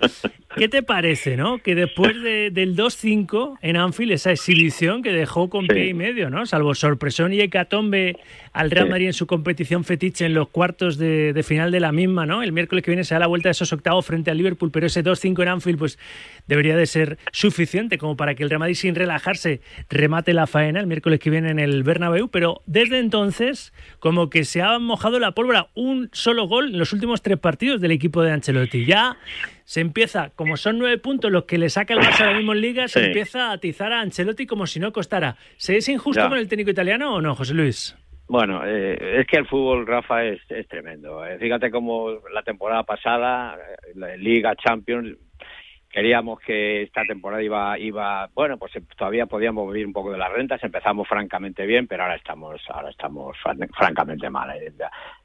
[0.56, 1.58] ¿qué te parece, no?
[1.58, 6.30] Que después de, del 2-5 en Anfield, esa exhibición que dejó con pie y medio,
[6.30, 6.45] ¿no?
[6.45, 8.15] Salvo sorpresón y hecatombe
[8.54, 11.91] al Real Madrid en su competición fetiche en los cuartos de, de, final de la
[11.91, 12.41] misma, ¿no?
[12.41, 14.88] El miércoles que viene se da la vuelta de esos octavos frente al Liverpool, pero
[14.88, 16.00] ese 2-5 en Anfield, pues
[16.48, 20.80] debería de ser suficiente como para que el Real Madrid, sin relajarse, remate la faena
[20.80, 25.19] el miércoles que viene en el Bernabéu, pero desde entonces como que se ha mojado
[25.19, 25.67] la pólvora.
[25.74, 28.86] Un solo gol en los últimos tres partidos del equipo de Ancelotti.
[28.86, 29.18] Ya
[29.64, 32.62] se empieza, como son nueve puntos los que le saca el Barça ahora mismo en
[32.62, 33.06] Liga, se Sí.
[33.08, 35.36] empieza a atizar a Ancelotti como si no costara.
[35.58, 36.30] ¿Se es injusto Ya.
[36.30, 37.98] con el técnico italiano o no, José Luis?
[38.28, 41.26] Bueno, eh, es que el fútbol, Rafa, es, es tremendo.
[41.26, 45.18] Eh, fíjate cómo la temporada pasada, eh, la Liga Champions,
[45.95, 50.17] queríamos que esta temporada iba, iba, bueno, pues eh, todavía podíamos vivir un poco de
[50.17, 50.62] las rentas.
[50.62, 54.49] Empezamos francamente bien, pero ahora estamos, ahora estamos fran- francamente mal.
[54.62, 54.73] eh.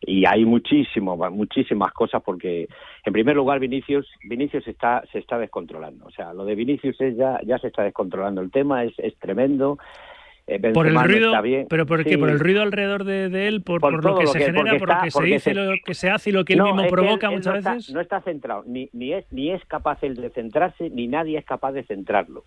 [0.02, 2.68] Y hay muchísimo, muchísimas cosas porque,
[3.04, 6.06] en primer lugar, Vinicius, Vinicius está, se está descontrolando.
[6.06, 8.40] O sea, lo de Vinicius es ya, ya se está descontrolando.
[8.40, 9.76] El tema es, es tremendo.
[10.46, 11.66] Eh, Por el no ruido, está bien.
[11.70, 12.10] pero ¿por qué?
[12.10, 12.16] Sí.
[12.16, 13.62] ¿Por el ruido alrededor de, de él?
[13.62, 14.78] ¿Por, Por por lo que lo se que- genera?
[14.78, 16.88] ¿Por lo que se dice, lo que se hace y lo que él No, mismo
[16.90, 17.94] provoca él- él muchas no está- veces?
[17.94, 21.44] no está centrado, ni, ni, es, ni es capaz él de centrarse, ni nadie es
[21.44, 22.44] capaz de centrarlo.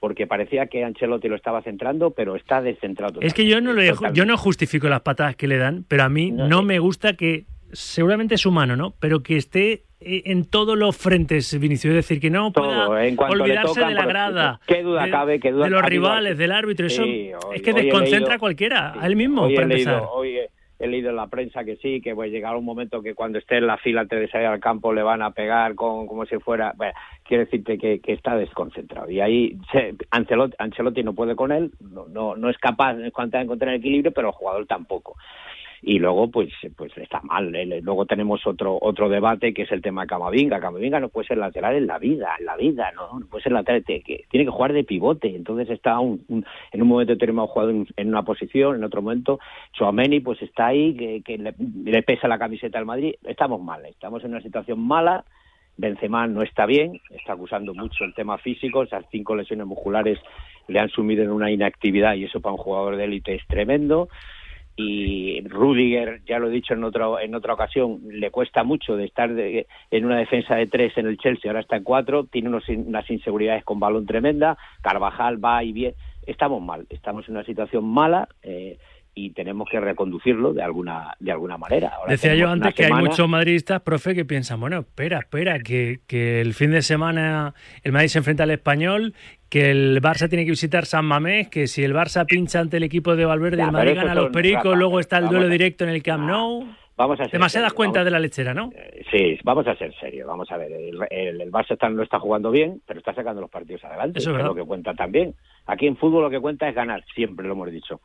[0.00, 3.20] Porque parecía que Ancelotti lo estaba centrando, pero está descentrado.
[3.22, 4.18] Es que yo no, le, totalmente.
[4.18, 7.46] yo no justifico las patadas que le dan, pero a mí no, me gusta que,
[7.72, 8.92] seguramente es humano, ¿no?
[9.00, 11.90] Pero que esté en todos los frentes, Vinicius.
[11.94, 14.60] Es decir, que no pueda Todo, en olvidarse tocan, de la grada.
[14.66, 16.86] qué duda de, cabe, qué duda- de los rivales, del árbitro.
[16.86, 19.94] Eso Sí, hoy- es que desconcentra a cualquiera, a él mismo, Hoy he empezar.
[19.94, 23.00] leído, hoy he, he leído en la prensa que sí, que pues llegará un momento
[23.02, 25.74] que cuando esté en la fila antes de salir al campo le van a pegar
[25.74, 26.74] con como si fuera...
[26.76, 26.92] Bueno,
[27.24, 29.10] quiero decirte que, que está desconcentrado.
[29.10, 33.06] Y ahí se, Ancelotti, Ancelotti no puede con él, no, no, no es capaz de
[33.06, 35.16] encontrar el equilibrio, pero el jugador tampoco.
[35.82, 37.54] Y luego, pues, pues está mal.
[37.54, 40.60] Eh, Luego tenemos otro otro debate que es el tema de Camavinga.
[40.60, 43.52] Camavinga no puede ser lateral en la vida, en la vida, no, no puede ser
[43.52, 45.34] lateral, tiene que jugar de pivote.
[45.34, 49.38] Entonces está un, un- en un momento determinado jugado en, una posición, en otro momento
[49.72, 53.14] Chouameni pues está ahí, que, le, le pesa la camiseta al Madrid.
[53.24, 55.24] Estamos mal, estamos en una situación mala.
[55.78, 60.18] Benzema no está bien, está acusando mucho el tema físico, esas cinco lesiones musculares
[60.68, 64.08] le han sumido en una inactividad y eso para un jugador de élite es tremendo
[64.76, 69.06] y Rudiger, ya lo he dicho en otra, en otra ocasión, le cuesta mucho de
[69.06, 72.48] estar de- en una defensa de tres en el Chelsea, ahora está en cuatro, tiene
[72.48, 75.94] unos unas inseguridades con balón tremenda, Carvajal va y bien,
[76.26, 78.78] estamos mal, estamos en una situación mala eh,
[79.18, 81.88] y tenemos que reconducirlo de alguna, de alguna manera.
[81.96, 86.00] Ahora Decía yo antes que hay muchos madridistas, profe, que piensan, bueno, espera, espera, que,
[86.06, 89.14] que el fin de semana el Madrid se enfrenta al Español,
[89.48, 92.82] que el Barça tiene que visitar San Mamés, que si el Barça pincha ante el
[92.82, 95.46] equipo de Valverde, Ya, el Madrid gana a los Pericos, ratas, luego está el duelo
[95.46, 96.66] a- directo en el Camp Nou.
[96.98, 98.70] Vamos a ser Demasiadas serios, cuentas vamos- de la lechera, ¿no?
[99.10, 100.26] Sí, vamos a ser serios.
[100.26, 103.42] Vamos a ver, el, el, el Barça está- no está jugando bien, pero está sacando
[103.42, 104.18] los partidos adelante.
[104.18, 104.48] Eso es verdad.
[104.48, 105.34] lo que cuenta también.
[105.66, 108.00] Aquí en fútbol lo que cuenta es ganar, siempre lo hemos dicho.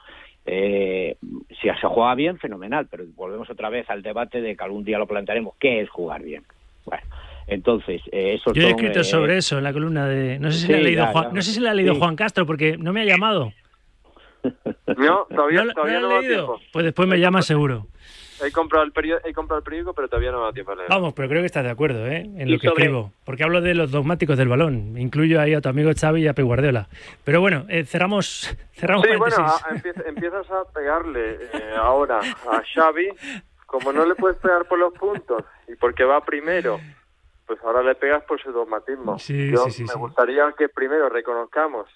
[0.45, 1.17] Eh,
[1.62, 4.97] si se juega bien, fenomenal, pero volvemos otra vez al debate de que algún día
[4.97, 5.56] lo plantearemos.
[5.60, 6.43] ¿Qué es jugar bien?
[6.86, 7.04] Bueno,
[7.47, 10.39] entonces, eh, eso Yo he escrito eh, sobre eso en la columna de...
[10.39, 11.32] No sé si sí, la ha leído, ya, Juan, ya.
[11.34, 11.99] no sé si la ha leído Sí.
[11.99, 13.54] Juan Castro, porque no me ha llamado.
[14.97, 16.36] No, todavía ¿No, todavía no no, ha leído?
[16.45, 16.62] tiempo.
[16.73, 17.88] Pues después me llama seguro.
[18.43, 20.75] He comprado el periódico, he comprado el periódico, pero todavía no me da tiempo a
[20.75, 20.89] leer.
[20.89, 22.21] Vamos, pero creo que estás de acuerdo ¿eh?
[22.38, 23.12] en lo que sobre- escribo.
[23.25, 24.97] Porque hablo de los dogmáticos del balón.
[24.97, 26.88] Incluyo ahí a tu amigo Xavi y a Pep Guardiola.
[27.23, 29.62] Pero bueno, eh, cerramos, cerramos Sí, bueno, a-
[30.08, 33.10] empiezas a pegarle eh, ahora a Xavi,
[33.65, 36.80] como no le puedes pegar por los puntos y porque va primero,
[37.45, 39.17] pues ahora le pegas por su dogmatismo.
[39.19, 41.88] Sí, Yo sí, sí, me gustaría que primero reconozcamos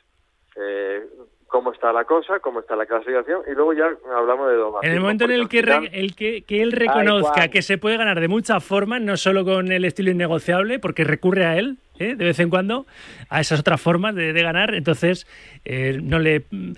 [0.56, 1.04] eh,
[1.48, 4.82] cómo está la cosa, cómo está la clasificación y luego ya hablamos de dogmatismo.
[4.90, 7.98] En el momento en el que, re- el que, que él reconozca que se puede
[7.98, 12.16] ganar de muchas formas, no solo con el estilo innegociable, porque recurre a él ¿eh?
[12.16, 12.86] de vez en cuando,
[13.30, 15.28] a esas otras formas de, de ganar, entonces
[15.64, 16.74] eh, no le mm,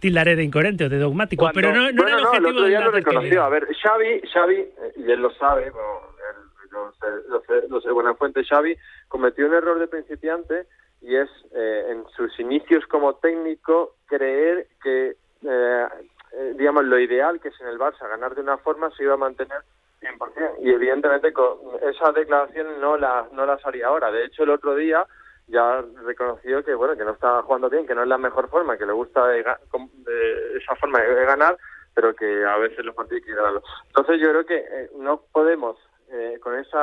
[0.00, 1.42] tildaré de incoherente o de dogmático.
[1.44, 3.42] Cuando- pero no, no bueno, era el no, objetivo otro día lo reconoció.
[3.44, 5.88] A ver, Xavi, Xavi, y él lo sabe, bueno,
[6.32, 8.74] él lo sé, lo sé- lo sé de buena fuente, Xavi
[9.08, 10.66] cometió un error de principiante
[11.02, 15.86] y es eh, en sus inicios como técnico creer que, eh,
[16.32, 19.14] eh, digamos, lo ideal que es en el Barça ganar de una forma se iba
[19.14, 19.62] a mantener
[20.00, 20.56] 100%.
[20.60, 24.10] Y evidentemente con esa declaración no la, no las haría ahora.
[24.10, 25.06] De hecho, el otro día
[25.48, 28.76] ya reconoció que bueno que no está jugando bien, que no es la mejor forma,
[28.76, 31.56] que le gusta de esa forma de ganar,
[31.94, 33.40] pero que a veces los partidos hay que.
[33.88, 35.76] Entonces yo creo que eh, no podemos
[36.10, 36.76] eh, con ese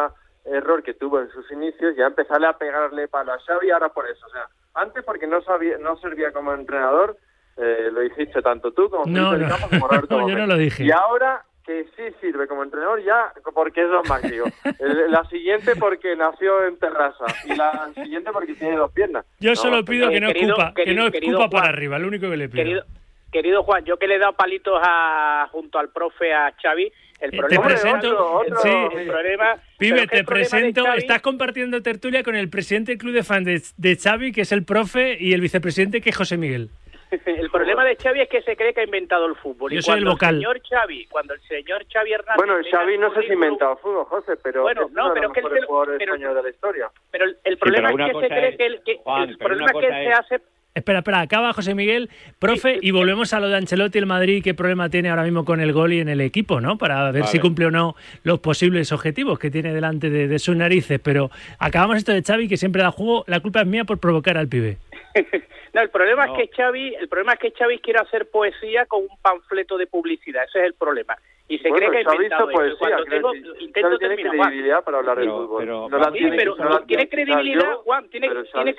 [0.45, 4.07] error que tuvo en sus inicios ya empezarle a pegarle palo a Xavi ahora por
[4.09, 4.25] eso.
[4.25, 4.47] O sea,
[4.81, 7.17] antes porque no sabía, no servía como entrenador,
[7.57, 9.47] eh, lo dijiste tanto tú como No, no.
[9.49, 10.83] Campos, como Roberto Yo no lo dije.
[10.85, 14.45] Y ahora que sí sirve como entrenador ya porque es dogmático.
[14.79, 19.25] El- la siguiente porque nació en terraza y la siguiente porque tiene dos piernas.
[19.39, 22.29] Yo No, solo pido que no querido- escupa, que no escupa para arriba, lo único
[22.29, 22.63] que le pido.
[22.63, 22.83] Querido,
[23.31, 27.33] querido Juan, yo que le he dado palitos a, junto al profe a Xavi, el
[27.33, 31.21] Eh, problema te presento, otro- otro- sí, el problema, Pibe, te el presento, Xavi- estás
[31.21, 34.63] compartiendo tertulia con el presidente del club de fans de, de Xavi, que es el
[34.63, 36.69] profe, y el vicepresidente, que es José Miguel.
[37.25, 39.71] El problema de Xavi es que se cree que ha inventado el fútbol.
[39.71, 40.35] Yo y soy el vocal.
[40.35, 42.35] señor Xavi, cuando el señor Xavi Hernández...
[42.37, 45.13] Bueno, venga Xavi no sé si ha inventado fútbol, José, pero Bueno, es no, uno
[45.15, 46.91] de pero los es que el jugadores pero- de la historia.
[47.09, 49.29] Pero el, el Sí, problema pero es que se cree es- que, el, que Juan,
[49.29, 50.41] el pero problema es que se hace...
[50.75, 52.09] Espera, espera, acaba José Miguel.
[52.37, 55.59] Profe, y volvemos a lo de Ancelotti, el Madrid, qué problema tiene ahora mismo con
[55.59, 56.77] el gol y en el equipo, ¿no?
[56.77, 57.41] Para ver A si ver.
[57.41, 60.99] cumple o no los posibles objetivos que tiene delante de, de sus narices.
[61.03, 64.37] Pero acabamos esto de Xavi, que siempre da juego, la culpa es mía por provocar
[64.37, 64.77] al pibe.
[65.71, 66.35] No, el problema No.
[66.35, 69.85] es que Xavi, el problema es que Xavi quiere hacer poesía con un panfleto de
[69.85, 71.15] publicidad, ese es el problema.
[71.47, 74.47] Y se Bueno, cree que ha inventado poesía, Cuando tengo, decir, intento terminar, Juan.
[74.47, 75.59] credibilidad para hablar Pero- fútbol.
[75.59, 78.63] pero- no la Sí, tiene, pero no la tiene credibilidad, yo, Juan, tiene, credibilidad.
[78.63, 78.75] Tiene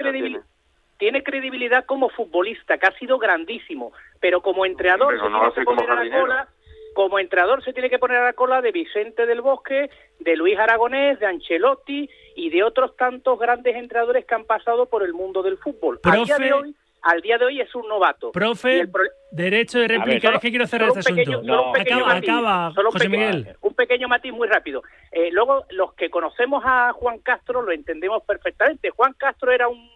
[1.25, 5.61] credibilidad como futbolista, que ha sido grandísimo, pero como entrenador Pero se no tiene hace
[5.61, 6.49] que poner a la cola,
[6.95, 10.59] como entrenador se tiene que poner a la cola de Vicente del Bosque, de Luis
[10.59, 15.43] Aragonés, de Ancelotti y de otros tantos grandes entrenadores que han pasado por el mundo
[15.43, 15.99] del fútbol.
[16.05, 18.31] Al día de hoy, al día de hoy es un novato.
[18.33, 21.55] Profe, pro- derecho de réplica, solo- es que quiero cerrar este pequeño- asunto.
[21.55, 23.57] solo un pequeño acaba, matiz, acaba, solo un José pequeño- Miguel.
[23.63, 24.83] Un pequeño matiz muy rápido.
[25.13, 28.91] Eh, luego, los que conocemos a Juan Castro lo entendemos perfectamente.
[28.91, 29.89] Juan Castro era un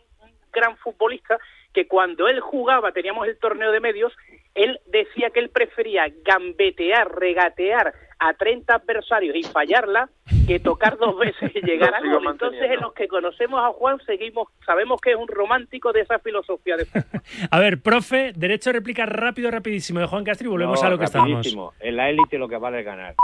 [0.54, 1.38] gran futbolista
[1.72, 4.12] que cuando él jugaba, teníamos el torneo de medios,
[4.54, 10.08] él decía que él prefería gambetear, regatear a 30 adversarios y fallarla
[10.46, 12.28] que tocar dos veces y llegar sigo gol.
[12.32, 16.18] Entonces, en los que conocemos a Juan, seguimos, sabemos que es un romántico de esa
[16.20, 17.22] filosofía de fútbol.
[17.50, 20.90] A ver, profe, derecho de réplica rápido, rapidísimo de Juan Castro y volvemos No, a
[20.90, 21.72] lo que rapidísimo.
[21.80, 23.14] En la élite lo que vale es ganar.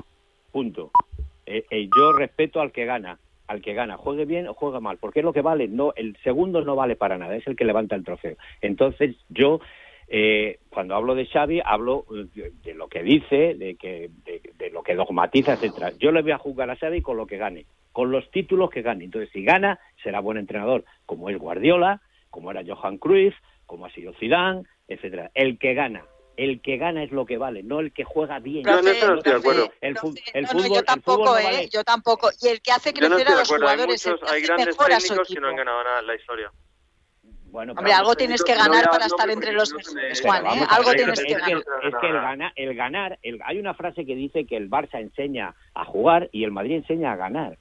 [0.50, 0.90] Punto.
[1.46, 3.18] Eh, eh, yo respeto al que gana,
[3.50, 5.66] al que gana, juegue bien o juegue mal, porque es lo que vale.
[5.66, 8.36] No, el segundo no vale para nada, es el que levanta el trofeo.
[8.60, 9.60] Entonces yo
[10.06, 14.40] eh, cuando hablo de Xavi hablo eh, de, de lo que dice, de que de,
[14.56, 15.90] de lo que dogmatiza, etcétera.
[15.98, 18.82] Yo le voy a jugar a Xavi con lo que gane, con los títulos que
[18.82, 19.02] gane.
[19.02, 23.34] Entonces si gana será buen entrenador, como es Guardiola, como era Johan Cruyff,
[23.66, 25.32] como ha sido Zidane, etcétera.
[25.34, 26.04] El que gana.
[26.42, 28.64] El que gana es lo que vale, no el que juega bien.
[28.64, 29.72] Yo eso no estoy de acuerdo.
[29.82, 31.44] El, el No, no, fútbol, yo el tampoco, fútbol no ¿eh?
[31.44, 31.68] vale.
[31.68, 32.30] Yo tampoco.
[32.40, 33.50] Y el que hace no crecer estoy a los.
[33.52, 36.14] Hay jugadores, el muchos, que hay grandes técnicos que no han ganado nada en la
[36.14, 36.50] historia.
[37.50, 40.46] Bueno, Hombre, algo tienes que no ganar para estar entre los no mejores, me- Juan,
[40.46, 40.66] ¿eh?
[40.70, 41.58] Algo tienes es que que, ganar.
[41.82, 45.00] es que el, gana- el ganar, el- hay una frase que dice que el Barça
[45.00, 47.58] enseña a jugar y el Madrid enseña a ganar.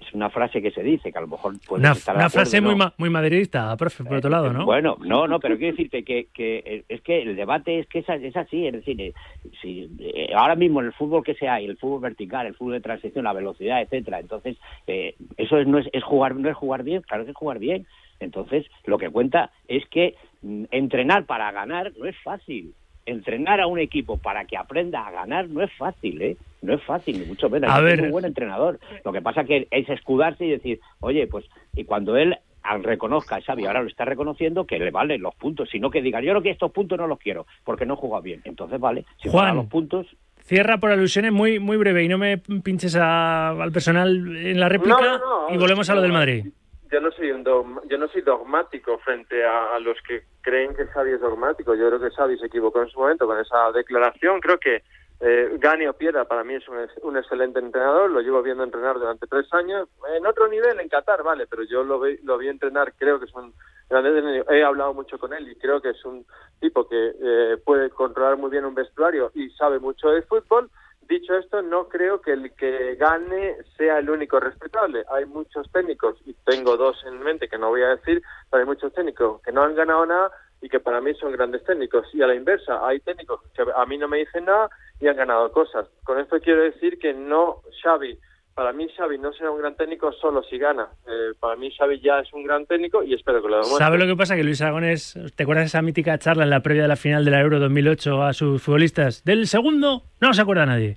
[0.00, 2.42] Es una frase que se dice, que a lo mejor puede Una, estar una acuerdo,
[2.44, 2.66] frase ¿no?
[2.68, 4.64] muy, ma- muy madridista, profe, por otro lado, ¿no?
[4.66, 8.00] Bueno, no, no, pero quiero decirte que, que eh, es que el debate es que
[8.00, 9.14] es, es así, es decir, eh,
[9.62, 12.74] si, eh, ahora mismo en el fútbol que sea, y el fútbol vertical, el fútbol
[12.74, 16.56] de transición, la velocidad, etcétera, entonces eh, eso es, no es, es jugar, no es
[16.56, 17.86] jugar bien, claro que es jugar bien.
[18.20, 22.74] Entonces, lo que cuenta es que mm, entrenar para ganar no es fácil.
[23.06, 26.36] Entrenar a un equipo para que aprenda a ganar no es fácil, ¿eh?
[26.64, 27.70] No es fácil, ni mucho menos.
[27.70, 27.96] A ver.
[27.96, 28.78] ser un buen entrenador.
[29.04, 33.40] Lo que pasa que es escudarse y decir, oye, pues, y cuando él al reconozca,
[33.42, 36.42] Xavi ahora lo está reconociendo, que le valen los puntos, sino que diga, yo creo
[36.42, 38.40] que estos puntos no los quiero, porque no juega bien.
[38.44, 39.44] Entonces, vale, si Juan.
[39.48, 40.06] juega los puntos,
[40.46, 44.68] Cierra por alusiones muy, muy breve y no me pinches a- al personal en la
[44.68, 46.46] réplica No, no, no, y volvemos a lo del Madrid.
[46.92, 50.74] Yo no soy un dogma- yo no soy dogmático frente a, a los que creen
[50.76, 51.74] que Xavi es dogmático.
[51.74, 54.38] Yo creo que Xavi se equivocó en su momento con esa declaración.
[54.40, 54.82] Creo que
[55.20, 58.10] eh, gane o pierda, para mí es un, un excelente entrenador.
[58.10, 59.88] Lo llevo viendo entrenar durante tres años.
[60.14, 62.92] En otro nivel, en Qatar, vale, pero yo lo, vi, lo vi entrenar.
[62.98, 63.54] Creo que es un.
[63.90, 66.26] He hablado mucho con él y creo que es un
[66.58, 70.70] tipo que eh, puede controlar muy bien un vestuario y sabe mucho de fútbol.
[71.02, 75.04] Dicho esto, no creo que el que gane sea el único respetable.
[75.12, 78.66] Hay muchos técnicos, y tengo dos en mente que no voy a decir, pero hay
[78.66, 80.30] muchos técnicos que no han ganado nada
[80.64, 82.06] y que para mí son grandes técnicos.
[82.14, 85.16] Y a la inversa, hay técnicos que a mí no me dicen nada y han
[85.16, 85.86] ganado cosas.
[86.04, 88.18] Con esto quiero decir que no Xavi,
[88.54, 90.88] para mí Xavi no será un gran técnico solo si gana.
[91.06, 93.84] Eh, para mí Xavi ya es un gran técnico y espero que lo demuestre.
[93.84, 94.36] ¿Sabe lo que pasa?
[94.36, 97.26] Que Luis Aragones, ¿te acuerdas de esa mítica charla en la previa de la final
[97.26, 99.22] de la Euro 2008 a sus futbolistas?
[99.22, 100.96] Del segundo no se acuerda nadie.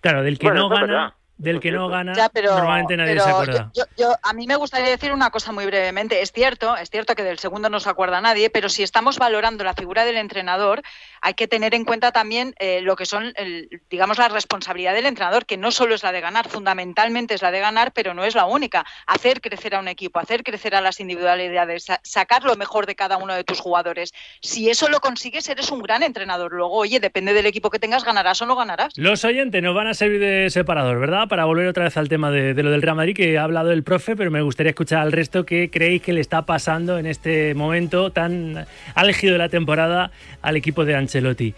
[0.00, 1.14] Claro, del que Bueno, no gana, verdad.
[1.36, 3.70] Del que no gana, Ya, pero, normalmente nadie pero se acuerda.
[3.74, 6.22] yo- yo- a mí me gustaría decir una cosa muy brevemente.
[6.22, 9.64] Es cierto, es cierto que del segundo no se acuerda nadie, pero si estamos valorando
[9.64, 10.82] la figura del entrenador,
[11.20, 15.06] hay que tener en cuenta también eh, lo que son, el- digamos, la responsabilidad del
[15.06, 18.24] entrenador, que no solo es la de ganar, fundamentalmente es la de ganar, pero no
[18.24, 18.84] es la única.
[19.06, 22.94] Hacer crecer a un equipo, hacer crecer a las individualidades, sa- sacar lo mejor de
[22.94, 24.12] cada uno de tus jugadores.
[24.40, 26.52] Si eso lo consigues, eres un gran entrenador.
[26.52, 28.92] Luego, oye, depende del equipo que tengas, ganarás o no ganarás.
[28.96, 31.23] Los oyentes nos van a servir de separador, ¿verdad?
[31.28, 33.82] Para volver otra vez al tema de, lo del Real Madrid, que ha hablado el
[33.82, 37.54] profe, pero me gustaría escuchar al resto qué creéis que le está pasando en este
[37.54, 40.10] momento tan álgido de la temporada
[40.42, 41.54] al equipo de Ancelotti.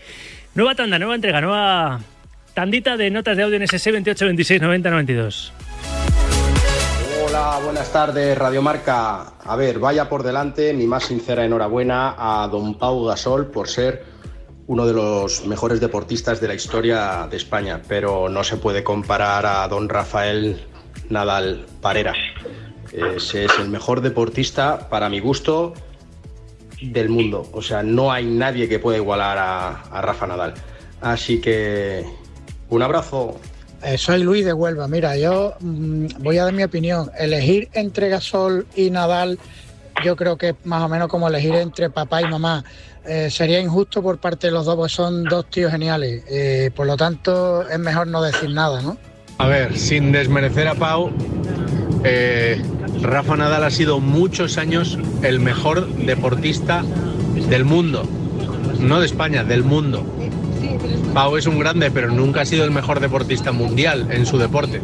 [0.54, 2.00] Nueva tanda, nueva entrega, nueva
[2.54, 5.52] tandita de notas de audio en SS 28 26 90 92.
[7.26, 9.34] Hola, Hola, buenas tardes, Radio Marca.
[9.44, 14.15] A ver, vaya por delante mi más sincera enhorabuena a don Pau Gasol por ser
[14.68, 19.46] uno de los mejores deportistas de la historia de España, pero no se puede comparar
[19.46, 20.60] a don Rafael
[21.08, 22.14] Nadal Parera.
[22.92, 25.74] Ese es el mejor deportista, para mi gusto,
[26.80, 27.48] del mundo.
[27.52, 30.54] O sea, no hay nadie que pueda igualar a, Rafa Nadal.
[31.00, 32.04] Así que
[32.70, 33.38] un abrazo.
[33.82, 34.88] Eh, soy Luis de Huelva.
[34.88, 37.10] Mira, yo mm, voy a dar mi opinión.
[37.18, 39.38] Elegir entre Gasol y Nadal,
[40.04, 42.64] yo creo que más o menos como elegir entre papá y mamá.
[43.08, 46.24] Eh, sería injusto por parte de los dos, porque son dos tíos geniales.
[46.28, 48.96] Eh, por lo tanto, es mejor no decir nada, ¿no?
[49.38, 51.12] A ver, sin desmerecer a Pau,
[52.02, 52.60] eh,
[53.02, 56.82] Rafa Nadal ha sido muchos años el mejor deportista
[57.48, 58.04] del mundo.
[58.80, 60.04] No de España, del mundo.
[61.14, 64.80] Pau es un grande, pero nunca ha sido el mejor deportista mundial en su deporte.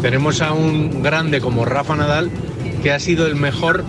[0.00, 2.30] Tenemos a un grande como Rafa Nadal
[2.82, 3.84] que ha sido el mejor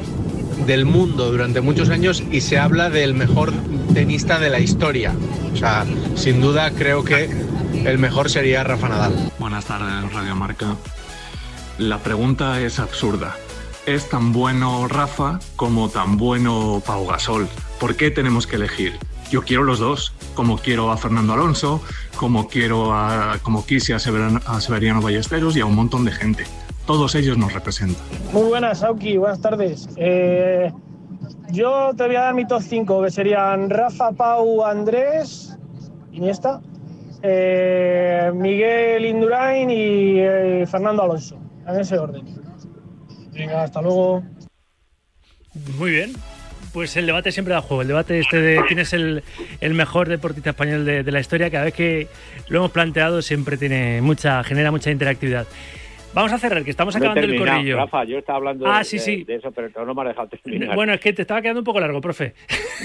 [0.65, 3.53] del mundo durante muchos años y se habla del mejor
[3.93, 5.13] tenista de la historia.
[5.53, 5.85] O sea,
[6.15, 7.29] sin duda creo que
[7.85, 9.31] el mejor sería Rafa Nadal.
[9.39, 10.75] Buenas tardes, Radio Marca.
[11.77, 13.35] La pregunta es absurda.
[13.85, 17.49] ¿Es tan bueno Rafa como tan bueno Pau Gasol?
[17.79, 18.97] ¿Por qué tenemos que elegir?
[19.29, 21.81] Yo quiero los dos, como quiero a Fernando Alonso,
[22.15, 26.11] como quiero a, como quise a, Severano, a Severiano Ballesteros y a un montón de
[26.11, 26.45] gente.
[26.85, 28.03] Todos ellos nos representan.
[28.33, 29.87] Muy buenas, Auki, buenas tardes.
[29.95, 30.71] Eh,
[31.51, 35.57] yo te voy a dar mi top 5, que serían Rafa, Pau, Andrés,
[36.11, 36.61] Iniesta,
[37.21, 42.25] eh, Miguel Indurain y eh, Fernando Alonso, en ese orden.
[43.31, 44.23] Venga, hasta luego.
[45.77, 46.13] Muy bien.
[46.73, 47.83] Pues el debate siempre da juego.
[47.83, 49.23] El debate este de quién es el,
[49.61, 52.07] el mejor deportista español de, de la historia, cada vez que
[52.47, 55.45] lo hemos planteado siempre tiene mucha, genera mucha interactividad.
[56.13, 57.75] Vamos a cerrar, que estamos No acabando el corrillo.
[57.77, 59.23] Rafa, yo estaba hablando Ah, de, sí, de- sí.
[59.23, 60.75] de eso, pero no me has dejado terminar.
[60.75, 62.33] Bueno, es que te estaba quedando un poco largo, profe.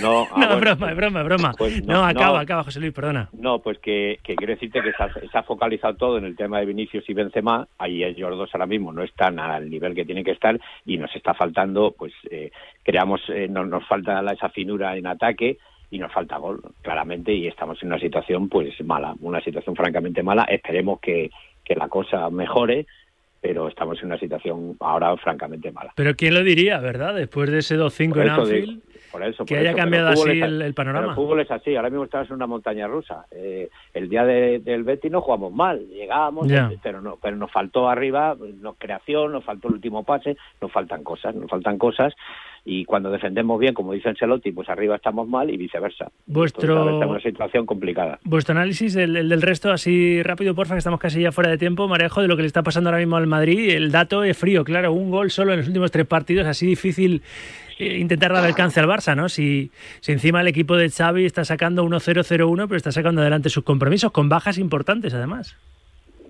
[0.00, 1.54] no, ah, no, bueno, es broma, es broma, es broma.
[1.58, 3.28] pues no, no, acaba, acaba, José Luis, perdona.
[3.34, 6.36] No, pues que, que quiero decirte que se ha, se ha focalizado todo en el
[6.36, 7.68] tema de Vinicius y Benzema.
[7.76, 11.14] Ahí ellos dos ahora mismo no están al nivel que tienen que estar y nos
[11.14, 12.50] está faltando, pues eh,
[12.82, 15.58] creamos, eh, no- nos falta esa finura en ataque
[15.90, 20.22] y nos falta gol, claramente, y estamos en una situación pues mala, una situación francamente
[20.22, 20.44] mala.
[20.44, 21.30] Esperemos que,
[21.64, 22.86] que la cosa mejore,
[23.40, 25.92] pero estamos en una situación ahora francamente mala.
[25.96, 27.14] Pero quién lo diría, ¿verdad?
[27.14, 28.82] Después de ese 2-5 Por en Anfield, digo,
[29.12, 31.08] por eso, que haya eso, cambiado así es el, el panorama.
[31.10, 33.24] el fútbol es así, ahora mismo estamos en una montaña rusa.
[33.30, 36.70] Eh, el día de- del Betis no jugamos mal, llegábamos, Ya.
[36.82, 41.02] pero no, pero nos faltó arriba, nos creación, nos faltó el último pase, nos faltan
[41.04, 42.14] cosas, nos faltan cosas.
[42.70, 46.10] Y cuando defendemos bien, como dice Ancelotti, pues arriba estamos mal y viceversa.
[46.26, 48.18] Vuestro- Entonces, una situación complicada.
[48.24, 51.56] Vuestro análisis del, el del resto, así rápido, porfa, que estamos casi ya fuera de
[51.56, 53.70] tiempo, Marejo, de lo que le está pasando ahora mismo al Madrid.
[53.70, 57.22] El dato es frío, claro, un gol solo en los últimos tres partidos, así difícil
[57.78, 59.30] eh, intentar dar alcance al Barça, ¿no?
[59.30, 63.64] Si, si encima el equipo de Xavi está sacando 1-0-0-1, pero está sacando adelante sus
[63.64, 65.56] compromisos, con bajas importantes además.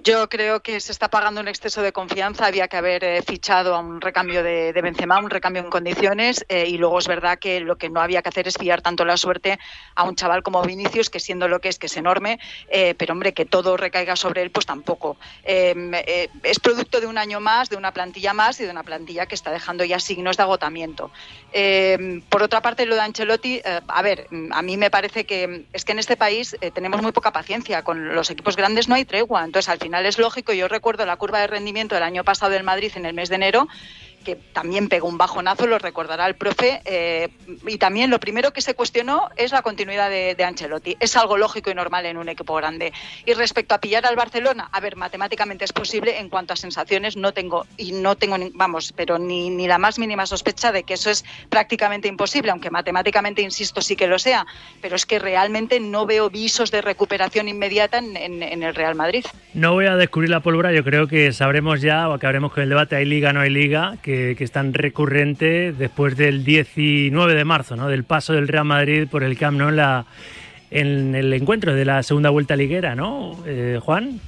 [0.04, 2.46] Yo creo que se está pagando un exceso de confianza.
[2.46, 6.44] Había que haber eh, fichado a un recambio de, de Benzema, un recambio en condiciones.
[6.48, 9.04] eh, y luego es verdad que lo que no había que hacer es fiar tanto
[9.04, 9.58] la suerte
[9.96, 12.38] a un chaval como Vinicius, que siendo lo que es, que es enorme,
[12.68, 15.16] eh, pero hombre, que todo recaiga sobre él, pues tampoco.
[15.42, 19.26] Eh, es producto de un año más, de una plantilla más y de una plantilla
[19.26, 21.10] que está dejando ya signos de agotamiento.
[21.52, 25.48] Eh, por otra parte, lo de Ancelotti, a ver, mm, a mí me parece que
[25.48, 27.82] mm, es que en este país tenemos muy poca paciencia.
[27.82, 29.44] Con los equipos grandes no hay tregua.
[29.44, 30.52] Entonces, al final es lógico.
[30.52, 33.36] Yo recuerdo la curva de rendimiento del año pasado del Madrid en el mes de
[33.36, 33.68] enero
[34.24, 37.28] que también pegó un bajonazo, lo recordará el profe, eh,
[37.66, 40.96] y también lo primero que se cuestionó es la continuidad de, Ancelotti.
[41.00, 42.92] Es algo lógico y normal en un equipo grande.
[43.26, 47.16] Y respecto a pillar al Barcelona, a ver, matemáticamente es posible, en cuanto a sensaciones
[47.16, 50.94] no tengo, y no tengo, vamos, pero ni, ni la más mínima sospecha de que
[50.94, 54.46] eso es prácticamente imposible, aunque matemáticamente, insisto, sí que lo sea,
[54.80, 59.24] pero es que realmente no veo visos de recuperación inmediata en, el Real Madrid.
[59.54, 62.68] No voy a descubrir la pólvora, yo creo que sabremos ya o acabaremos con el
[62.68, 63.94] debate ¿hay liga no hay liga?
[64.08, 67.88] Que, que es tan recurrente después del 19 de marzo, ¿no?
[67.88, 69.68] del paso del Real Madrid por el Camp Nou
[70.70, 73.36] en, el encuentro de la segunda vuelta liguera, ¿no?
[73.44, 74.18] Eh, Juan.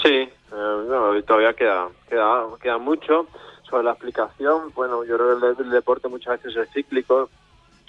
[0.00, 3.26] Sí, eh, no, todavía queda, queda, queda mucho
[3.68, 4.70] sobre la explicación.
[4.76, 7.28] Bueno, yo creo que el, el deporte muchas veces es cíclico,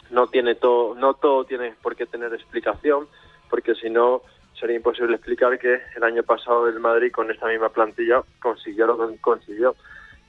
[0.09, 3.07] no tiene todo, no todo tiene por qué tener explicación,
[3.51, 4.23] porque si no
[4.59, 8.97] sería imposible explicar que el año pasado el Madrid con esta misma plantilla consiguió lo
[8.97, 9.75] que consiguió.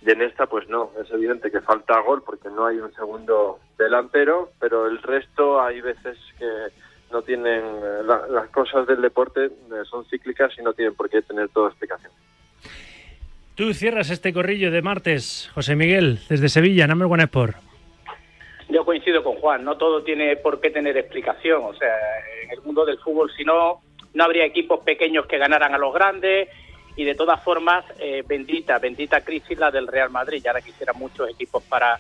[0.07, 3.59] Y en esta, pues no, es evidente que falta gol porque no hay un segundo
[3.77, 6.47] delantero, pero el resto hay veces que
[7.11, 9.51] no tienen, eh, la- las cosas del deporte eh,
[9.91, 12.13] son cíclicas y no tienen por qué tener toda explicación.
[13.57, 17.57] Tú cierras este corrillo de martes, José Miguel, desde Sevilla, Number One Sport.
[18.69, 21.65] Yo coincido con Juan, no todo tiene por qué tener explicación.
[21.65, 21.89] O sea,
[22.45, 23.81] en el mundo del fútbol, si no,
[24.15, 26.49] no habría equipos pequeños que ganaran a los grandes.
[26.99, 30.43] Y de todas formas, eh, bendita, bendita crisis la del Real Madrid.
[30.43, 31.97] Ya ahora quisiera muchos equipos para,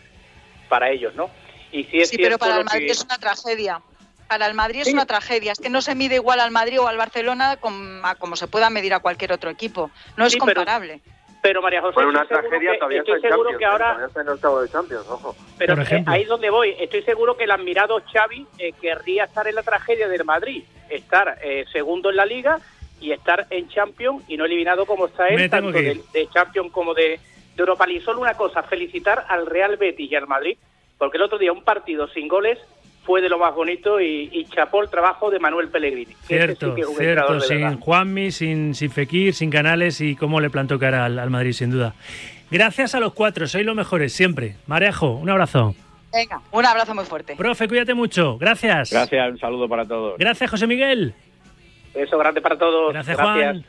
[0.68, 1.30] para ellos, ¿no?
[1.70, 3.80] Y si es sí, pero para el Madrid es una tragedia.
[4.26, 5.52] Para el Madrid es una tragedia.
[5.52, 8.92] Es que no se mide igual al Madrid o al Barcelona como, se pueda medir
[8.92, 9.92] a cualquier otro equipo.
[10.16, 11.00] No es comparable.
[11.42, 15.06] Pero María José, una tragedia que, todavía estoy seguro que ahora está en de Champions,
[15.08, 15.36] ojo.
[15.56, 16.74] Pero eh, ahí es donde voy.
[16.76, 21.38] Estoy seguro que el admirado Xavi eh, querría estar en la tragedia del Madrid, estar
[21.40, 22.58] eh, segundo en la Liga
[23.00, 26.94] y estar en Champions y no eliminado como está él, tanto de, de, Champions como
[26.94, 27.18] de, de
[27.56, 28.04] Europa League.
[28.04, 30.56] Solo una cosa, felicitar al Real Betis y al Madrid,
[30.96, 32.58] porque el otro día un partido sin goles
[33.08, 36.14] fue de lo más bonito y, chapó el trabajo de Manuel Pellegrini.
[36.24, 41.30] Cierto, cierto, sin Juanmi, sin, sin Fekir, sin Canales y cómo le plantó cara al,
[41.30, 41.94] Madrid, sin duda.
[42.50, 44.56] Gracias a los cuatro, sois los mejores, siempre.
[44.66, 45.74] Marejo, un abrazo.
[46.12, 47.34] Venga, un abrazo muy fuerte.
[47.34, 48.36] Profe, cuídate mucho.
[48.36, 48.90] Gracias.
[48.90, 50.18] Gracias, un saludo para todos.
[50.18, 51.14] Gracias, José Miguel.
[51.94, 52.92] Eso, grande para todos.
[52.92, 53.64] Gracias, Juan.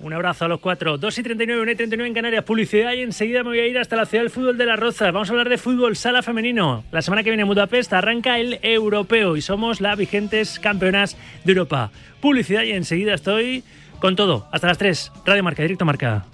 [0.00, 0.98] Un abrazo a los cuatro.
[0.98, 2.44] 2 y 39, 1 y 39 en Canarias.
[2.44, 5.12] Publicidad y enseguida me voy a ir hasta la ciudad del fútbol de las Rozas.
[5.12, 6.84] Vamos a hablar de fútbol sala femenino.
[6.92, 11.52] La semana que viene en Budapest arranca el europeo y somos las vigentes campeonas de
[11.52, 11.90] Europa.
[12.20, 13.64] Publicidad y enseguida estoy
[13.98, 14.46] con todo.
[14.52, 15.12] Hasta las 3.
[15.26, 16.24] Radio Marca, directo Marca.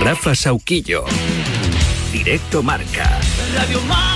[0.00, 1.04] Rafa Sauquillo.
[2.12, 3.20] Directo Marca.
[3.54, 4.15] Radio Marca.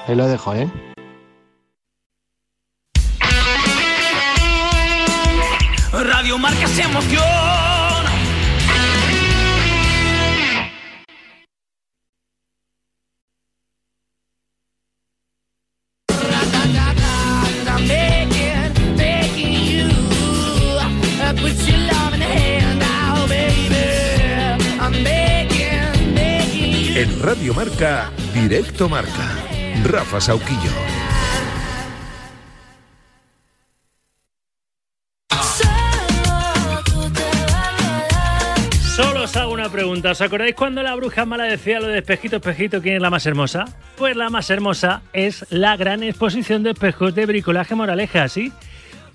[0.07, 0.69] Ahí lo dejo, ¿eh?
[5.93, 7.21] Radio Marca se emoción.
[26.93, 29.60] En Radio Marca, Directo Marca.
[29.83, 30.71] Rafa Sauquillo.
[38.95, 40.11] Solo os hago una pregunta.
[40.11, 43.25] ¿Os acordáis cuando la bruja mala decía lo de espejito, espejito, quién es la más
[43.25, 43.65] hermosa?
[43.97, 48.51] Pues la más hermosa es la gran exposición de espejos de bricolaje Moraleja, ¿sí?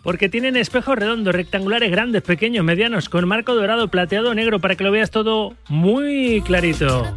[0.02, 4.84] Porque tienen espejos redondos, rectangulares, grandes, pequeños, medianos, con marco dorado, plateado, negro, para que
[4.84, 7.14] lo veas todo muy clarito.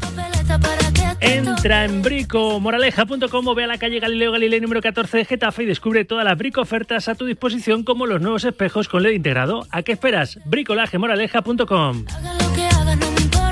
[1.60, 5.66] Entra en bricomoraleja.com o ve a la calle Galileo Galilei número 14 de Getafe y
[5.66, 9.68] descubre todas las brico ofertas a tu disposición como los nuevos espejos con LED integrado.
[9.70, 10.40] ¿A qué esperas?
[10.46, 12.06] bricolajemoraleja.com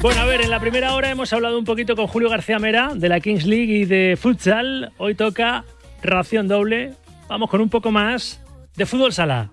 [0.01, 2.93] bueno, a ver, en la primera hora hemos hablado un poquito con Julio García Mera
[2.95, 4.93] de la Kings League y de futsal.
[4.97, 5.65] Hoy toca
[6.01, 6.93] ración doble.
[7.27, 8.41] Vamos con un poco más
[8.77, 9.49] de fútbol sala.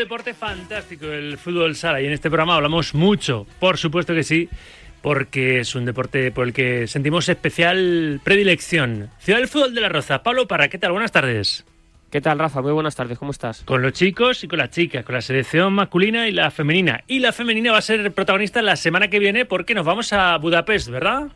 [0.00, 4.48] Deporte fantástico el fútbol sala y en este programa hablamos mucho, por supuesto que sí,
[5.02, 9.10] porque es un deporte por el que sentimos especial predilección.
[9.18, 10.22] Ciudad del Fútbol de la Roza.
[10.22, 10.92] Pablo Parra, ¿qué tal?
[10.92, 11.66] Buenas tardes.
[12.10, 12.62] ¿Qué tal, Rafa?
[12.62, 13.62] Muy buenas tardes, ¿cómo estás?
[13.64, 17.04] Con los chicos y con las chicas, con la selección masculina y la femenina.
[17.06, 20.36] Y la femenina va a ser protagonista la semana que viene porque nos vamos a
[20.38, 21.28] Budapest, ¿verdad?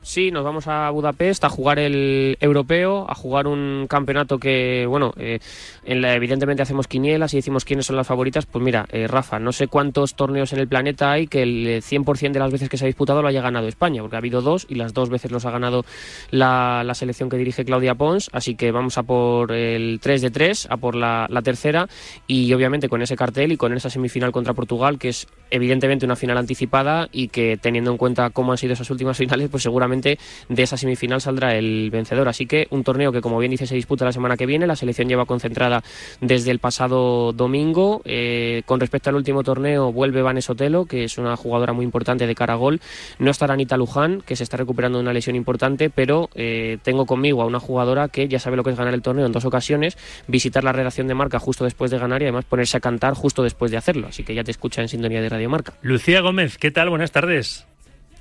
[0.00, 5.12] Sí, nos vamos a Budapest a jugar el europeo, a jugar un campeonato que, bueno,
[5.18, 5.40] eh,
[5.84, 8.46] en la, evidentemente hacemos quinielas y decimos quiénes son las favoritas.
[8.46, 12.32] Pues mira, eh, Rafa, no sé cuántos torneos en el planeta hay que el 100%
[12.32, 14.66] de las veces que se ha disputado lo haya ganado España, porque ha habido dos
[14.68, 15.84] y las dos veces los ha ganado
[16.30, 18.30] la, la selección que dirige Claudia Pons.
[18.32, 21.88] Así que vamos a por el 3 de 3, a por la, la tercera
[22.28, 26.16] y obviamente con ese cartel y con esa semifinal contra Portugal, que es evidentemente una
[26.16, 29.87] final anticipada y que teniendo en cuenta cómo han sido esas últimas finales, pues seguramente
[29.88, 32.28] de esa semifinal saldrá el vencedor.
[32.28, 34.66] Así que un torneo que, como bien dice, se disputa la semana que viene.
[34.66, 35.82] La selección lleva concentrada
[36.20, 38.02] desde el pasado domingo.
[38.04, 42.26] Eh, con respecto al último torneo, vuelve Vanessa Otelo, que es una jugadora muy importante
[42.26, 42.80] de cara a gol.
[43.18, 47.06] No estará Anita Luján, que se está recuperando de una lesión importante, pero eh, tengo
[47.06, 49.44] conmigo a una jugadora que ya sabe lo que es ganar el torneo en dos
[49.44, 53.14] ocasiones, visitar la redacción de marca justo después de ganar y además ponerse a cantar
[53.14, 54.08] justo después de hacerlo.
[54.08, 55.74] Así que ya te escucha en sintonía de Radio Marca.
[55.82, 56.90] Lucía Gómez, ¿qué tal?
[56.90, 57.66] Buenas tardes.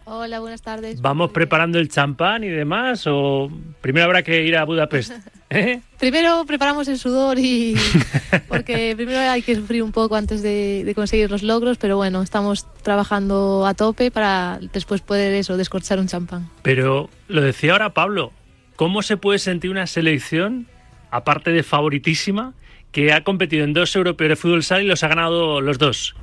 [0.09, 1.01] Hola, buenas tardes.
[1.01, 3.51] ¿Vamos preparando el champán y demás o
[3.81, 5.11] primero habrá que ir a Budapest?
[5.49, 5.81] ¿Eh?
[5.99, 7.75] Primero preparamos el sudor y
[8.47, 12.65] porque primero hay que sufrir un poco antes de, conseguir los logros, pero bueno, estamos
[12.83, 16.49] trabajando a tope para después poder eso, descorchar un champán.
[16.61, 18.31] Pero lo decía ahora Pablo,
[18.77, 20.67] ¿cómo se puede sentir una selección,
[21.11, 22.53] aparte de favoritísima,
[22.93, 26.15] que ha competido en dos europeos de fútbol sala y los ha ganado los dos?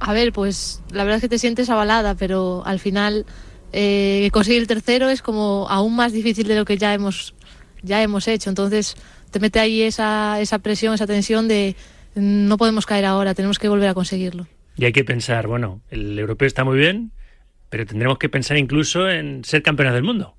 [0.00, 3.26] A ver, pues la verdad es que te sientes avalada, pero al final
[3.72, 7.34] eh, conseguir el tercero es como aún más difícil de lo que ya hemos,
[7.82, 8.48] ya hemos hecho.
[8.48, 8.96] Entonces
[9.30, 11.76] te mete ahí esa, esa presión, esa tensión de
[12.14, 14.46] no podemos caer ahora, tenemos que volver a conseguirlo.
[14.76, 17.12] Y hay que pensar, bueno, el europeo está muy bien,
[17.68, 20.34] pero tendremos que pensar incluso en ser campeones del mundo.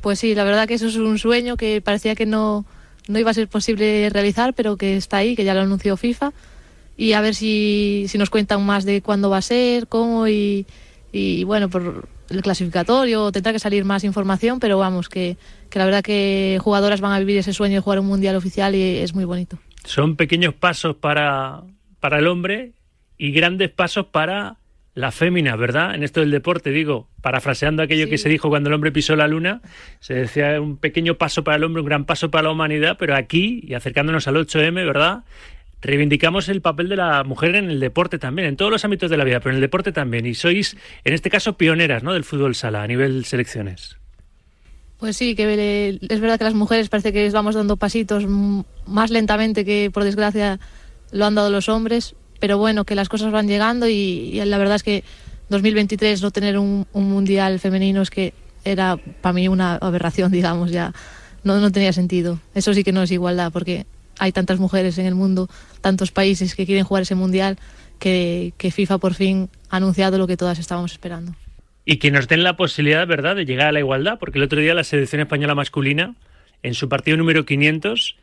[0.00, 2.66] Pues sí, la verdad que eso es un sueño que parecía que no,
[3.06, 6.32] no iba a ser posible realizar, pero que está ahí, que ya lo anunció FIFA
[6.96, 10.66] y a ver si, si nos cuentan más de cuándo va a ser, cómo y,
[11.12, 15.36] y bueno, por el clasificatorio tendrá que salir más información, pero vamos, que,
[15.70, 18.74] que la verdad que jugadoras van a vivir ese sueño de jugar un mundial oficial
[18.74, 19.58] y es muy bonito.
[19.84, 21.62] Son pequeños pasos para,
[22.00, 22.72] para el hombre
[23.18, 24.56] y grandes pasos para
[24.94, 25.94] la fémina, ¿verdad?
[25.94, 29.26] En esto del deporte, digo, parafraseando aquello que se dijo cuando el hombre pisó la
[29.26, 29.62] luna,
[30.00, 33.16] se decía un pequeño paso para el hombre, un gran paso para la humanidad, pero
[33.16, 35.24] aquí, y acercándonos al 8M, ¿verdad?
[35.82, 39.16] Reivindicamos el papel de la mujer en el deporte también, en todos los ámbitos de
[39.16, 40.24] la vida, pero en el deporte también.
[40.24, 42.14] Y sois, en este caso, pioneras ¿no?
[42.14, 43.96] del fútbol sala a nivel selecciones.
[44.98, 48.24] Pues sí, que es verdad que las mujeres parece que vamos dando pasitos
[48.86, 50.60] más lentamente que, por desgracia,
[51.10, 54.76] lo han dado los hombres, pero bueno, que las cosas van llegando y, la verdad
[54.76, 55.02] es que
[55.48, 58.32] 2023 no tener un, mundial femenino es que
[58.64, 60.94] era para mí una aberración, digamos, ya
[61.42, 62.38] no, no tenía sentido.
[62.54, 63.86] Eso sí que no es igualdad, porque
[64.22, 65.48] hay tantas mujeres en el mundo,
[65.80, 67.58] tantos países que quieren jugar ese mundial,
[67.98, 71.34] que, FIFA por fin ha anunciado lo que todas estábamos esperando.
[71.84, 74.60] Y que nos den la posibilidad, ¿verdad?, de llegar a la igualdad, porque el otro
[74.60, 76.14] día la selección española masculina,
[76.62, 78.16] en su partido número 500,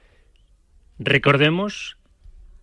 [0.99, 1.97] recordemos,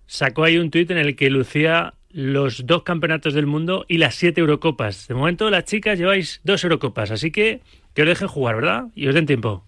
[0.07, 4.15] sacó ahí un tuit en el que lucía los dos campeonatos del mundo y las
[4.15, 5.09] siete Eurocopas.
[5.09, 7.61] De momento las chicas lleváis dos Eurocopas, así que
[7.93, 8.85] que os dejen jugar, ¿verdad?
[8.95, 9.67] Y os den tiempo.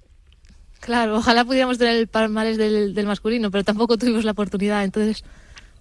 [0.80, 4.84] Claro, ojalá pudiéramos tener el palmarés del, del masculino, pero tampoco tuvimos la oportunidad.
[4.84, 5.24] Entonces,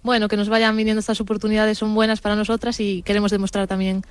[0.02, 4.02] bueno, que nos vayan viniendo estas oportunidades son buenas para nosotras y queremos demostrar también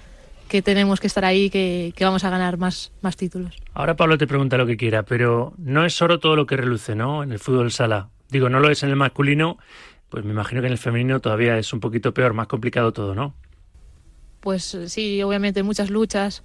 [0.47, 3.55] que tenemos que estar ahí, que, que, vamos a ganar más, más títulos.
[3.73, 6.95] Ahora Pablo te pregunta lo que quiera, pero no es solo todo lo que reluce,
[6.95, 7.23] ¿no?
[7.23, 8.09] En el fútbol sala.
[8.29, 9.57] Digo, no lo es en el masculino,
[10.09, 13.13] pues me imagino que en el femenino todavía es un poquito peor, más complicado todo,
[13.13, 13.33] ¿no?
[14.39, 16.43] Pues sí, obviamente muchas luchas,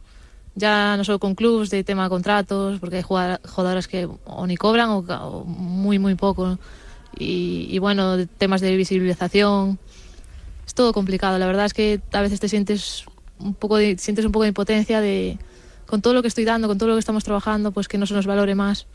[0.55, 4.57] ya no solo con clubes de tema de contratos, porque hay jugadoras que o ni
[4.57, 6.59] cobran o, muy, muy poco.
[7.19, 9.79] Y, bueno, temas de visibilización.
[10.67, 11.39] Es todo complicado.
[11.39, 13.05] La verdad es que a veces te sientes
[13.39, 15.39] un poco de, sientes un poco de impotencia de
[15.87, 18.07] con todo lo que estoy dando, con todo lo que estamos trabajando, pues que no
[18.07, 18.87] se nos valore más.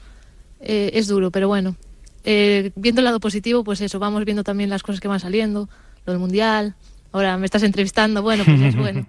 [0.60, 1.76] Eh, es duro, pero bueno.
[2.24, 5.70] Eh, viendo el lado positivo, pues eso, vamos viendo también las cosas que van saliendo,
[6.05, 6.76] lo del mundial.
[7.12, 9.05] Ahora me estás entrevistando, bueno, pues es bueno.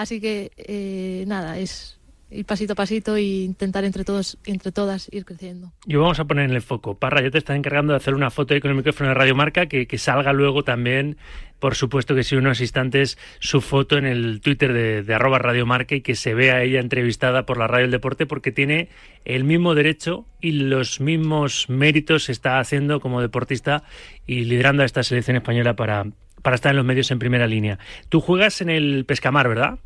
[0.00, 5.10] Así que eh, nada, es, ir pasito a pasito e intentar entre todos, entre todas
[5.12, 5.74] ir creciendo.
[5.84, 6.94] Y vamos a poner en el foco.
[6.94, 9.34] Parra, yo te estás encargando de hacer una foto ahí con el micrófono de Radio
[9.34, 11.18] Marca que, que salga luego también,
[11.58, 15.66] por supuesto que sí, unos instantes, su foto en el Twitter de, de arroba Radio
[15.66, 18.88] Marca y que se vea ella entrevistada por la Radio del Deporte porque tiene
[19.26, 23.82] el mismo derecho y los mismos méritos está haciendo como deportista
[24.26, 26.06] y liderando a esta selección española para,
[26.40, 27.78] para estar en los medios en primera línea.
[28.08, 29.78] Tú juegas en el Pescamar, ¿verdad?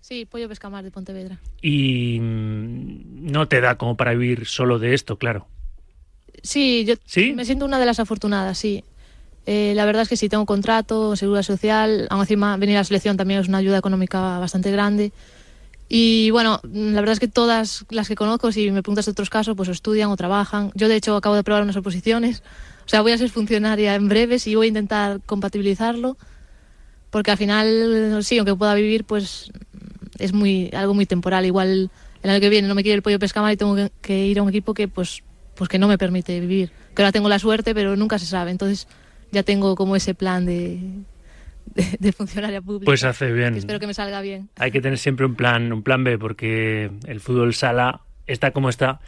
[0.00, 1.40] Sí, Pollo Pescamar de Pontevedra.
[1.60, 5.46] Y mm, no te da como para vivir solo de esto, claro.
[6.42, 6.94] Sí, yo
[7.34, 8.84] me siento una de las afortunadas, sí.
[9.46, 12.84] Eh, la verdad es que sí, tengo contrato, seguridad social, aún encima venir a la
[12.84, 15.12] selección también es una ayuda económica bastante grande.
[15.88, 19.30] Y bueno, la verdad es que todas las que conozco, si me preguntas de otros
[19.30, 20.70] casos, pues o estudian o trabajan.
[20.74, 22.42] Yo de hecho acabo de probar unas oposiciones,
[22.86, 26.18] o sea, voy a ser funcionaria en breves y voy a intentar compatibilizarlo,
[27.10, 29.50] porque al final, sí, aunque pueda vivir, pues
[30.18, 31.46] es muy algo muy temporal.
[31.46, 31.90] Igual
[32.22, 34.38] el año que viene no me quiere el pollo pescamar y tengo que, que ir
[34.38, 35.22] a un equipo que pues
[35.54, 36.70] pues que no me permite vivir.
[36.94, 38.50] Que ahora tengo la suerte, pero nunca se sabe.
[38.52, 38.86] Entonces
[39.32, 40.78] ya tengo como ese plan de,
[41.74, 42.84] de, de funcionaria pública.
[42.84, 43.54] Pues hace bien.
[43.54, 44.48] que espero que me salga bien.
[44.56, 48.68] Hay que tener siempre un plan, un plan B, porque el fútbol sala está como
[48.68, 49.00] está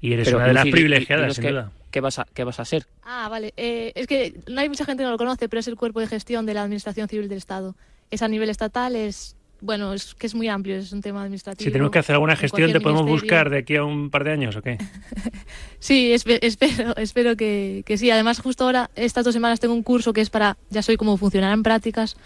[0.00, 1.72] y eres Pero, una de las privilegiadas, sin qué- duda.
[1.90, 2.86] ¿Qué vas a, qué vas a ser?
[3.02, 3.54] Ah, vale.
[3.56, 6.00] Eh, es que no hay mucha gente que no lo conoce, pero es el cuerpo
[6.00, 7.74] de gestión de la Administración Civil del Estado.
[8.10, 11.64] Es a nivel estatal, es bueno, es que es muy amplio, es un tema administrativo.
[11.66, 13.22] Si tenemos que hacer alguna gestión, ¿te podemos ministerio.
[13.36, 14.78] buscar de aquí a un par de años o qué?
[15.80, 18.10] Sí, espe- espero, espero que, que sí.
[18.10, 21.16] Además, justo ahora, estas dos semanas tengo un curso que es para, ya soy como
[21.16, 22.16] funcionaria en prácticas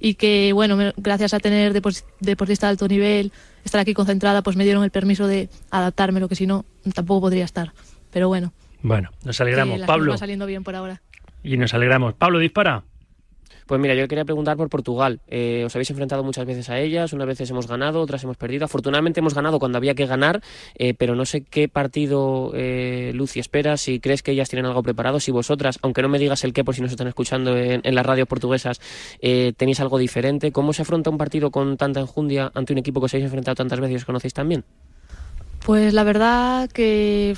[0.00, 3.32] y que, bueno, me- gracias a tener depos- deportista de alto nivel,
[3.64, 6.64] estar aquí concentrada, pues me dieron el permiso de adaptarme, lo que si no,
[6.94, 7.72] tampoco podría estar.
[8.10, 9.80] Pero bueno, Bueno, nos alegramos.
[9.82, 11.00] Pablo, van saliendo bien por ahora.
[11.44, 12.14] y nos alegramos.
[12.14, 12.84] Pablo, dispara.
[13.72, 15.20] Pues mira, yo quería preguntar por Portugal.
[15.28, 18.66] Eh, os habéis enfrentado muchas veces a ellas, unas veces hemos ganado, otras hemos perdido.
[18.66, 20.42] Afortunadamente hemos ganado cuando había que ganar,
[20.74, 24.82] eh, pero no sé qué partido, eh, Lucy, esperas, si crees que ellas tienen algo
[24.82, 27.80] preparado, si vosotras, aunque no me digas el qué por si nos están escuchando en,
[27.82, 28.78] en las radios portuguesas,
[29.22, 30.52] eh, tenéis algo diferente.
[30.52, 33.54] ¿Cómo se afronta un partido con tanta enjundia ante un equipo que os habéis enfrentado
[33.54, 34.64] tantas veces y os conocéis tan bien?
[35.64, 37.34] Pues la verdad que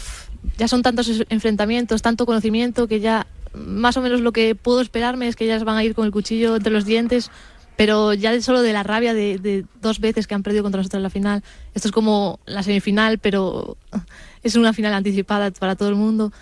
[0.59, 3.24] ya son tantos enfrentamientos, tanto conocimiento que ya
[3.55, 6.12] más o menos lo que puedo esperarme es que ellas van a ir con el
[6.12, 7.30] cuchillo entre los dientes,
[7.76, 11.02] pero ya solo de la rabia de, dos veces que han perdido contra nosotros en
[11.02, 11.42] la final.
[11.74, 13.76] Esto es como la semifinal, pero
[14.42, 16.32] es una final anticipada para todo el mundo.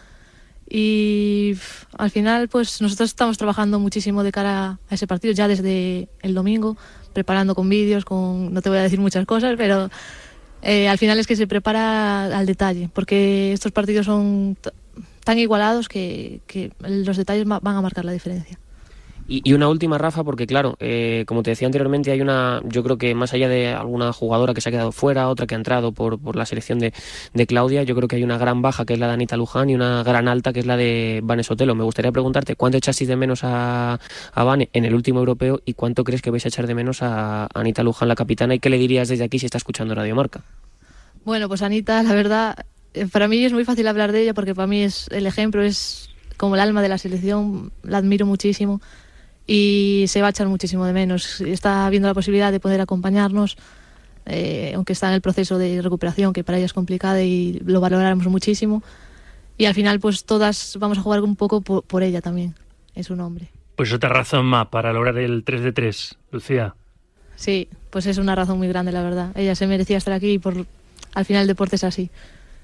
[0.69, 1.55] Y
[1.99, 6.35] al final, pues nosotros estamos trabajando muchísimo de cara a ese partido ya desde el
[6.35, 6.77] domingo,
[7.13, 9.91] preparando con vídeos, con no te voy a decir muchas cosas, pero
[10.63, 14.57] eh, al final es que se prepara al detalle, porque estos partidos son
[15.25, 18.59] tan igualados que, que los detalles van a marcar la diferencia.
[19.29, 22.99] Y, una última, Rafa, porque claro, eh, como te decía anteriormente, hay una, yo creo
[22.99, 25.93] que más allá de alguna jugadora que se ha quedado fuera, otra que ha entrado
[25.93, 26.93] por, por la selección de,
[27.33, 29.71] de Claudia, yo creo que hay una gran baja que es la de Anita Luján
[29.71, 31.75] y una gran alta que es la de Vane Sotelo.
[31.75, 34.01] Me gustaría preguntarte cuánto echasteis de menos a,
[34.35, 37.03] a Vane en el último europeo y cuánto crees que vais a echar de menos
[37.03, 40.17] a Anita Luján, la capitana, y qué le dirías desde aquí si está escuchando Radio
[40.17, 40.43] Marca.
[41.25, 42.57] Bueno, pues Anita, la verdad,
[43.11, 46.11] para mí es muy fácil hablar de ella porque para mí es el ejemplo, es
[46.37, 48.81] como el alma de la selección, la admiro muchísimo
[49.47, 51.41] y se va a echar muchísimo de menos.
[51.41, 53.57] Está viendo la posibilidad de poder acompañarnos,
[54.27, 57.81] eh, aunque está en el proceso de recuperación, que para ella es complicada y lo
[57.81, 58.83] valoraremos muchísimo.
[59.59, 62.55] Y al final, pues todas vamos a jugar un poco por, por ella también,
[62.95, 63.51] es un hombre.
[63.77, 66.75] Pues otra razón más para lograr el 3 de 3, Lucía.
[67.37, 69.33] Sí, pues es una razón muy grande, la verdad.
[69.35, 70.67] Ella se merecía estar aquí y por,
[71.15, 72.11] al final el deporte es así.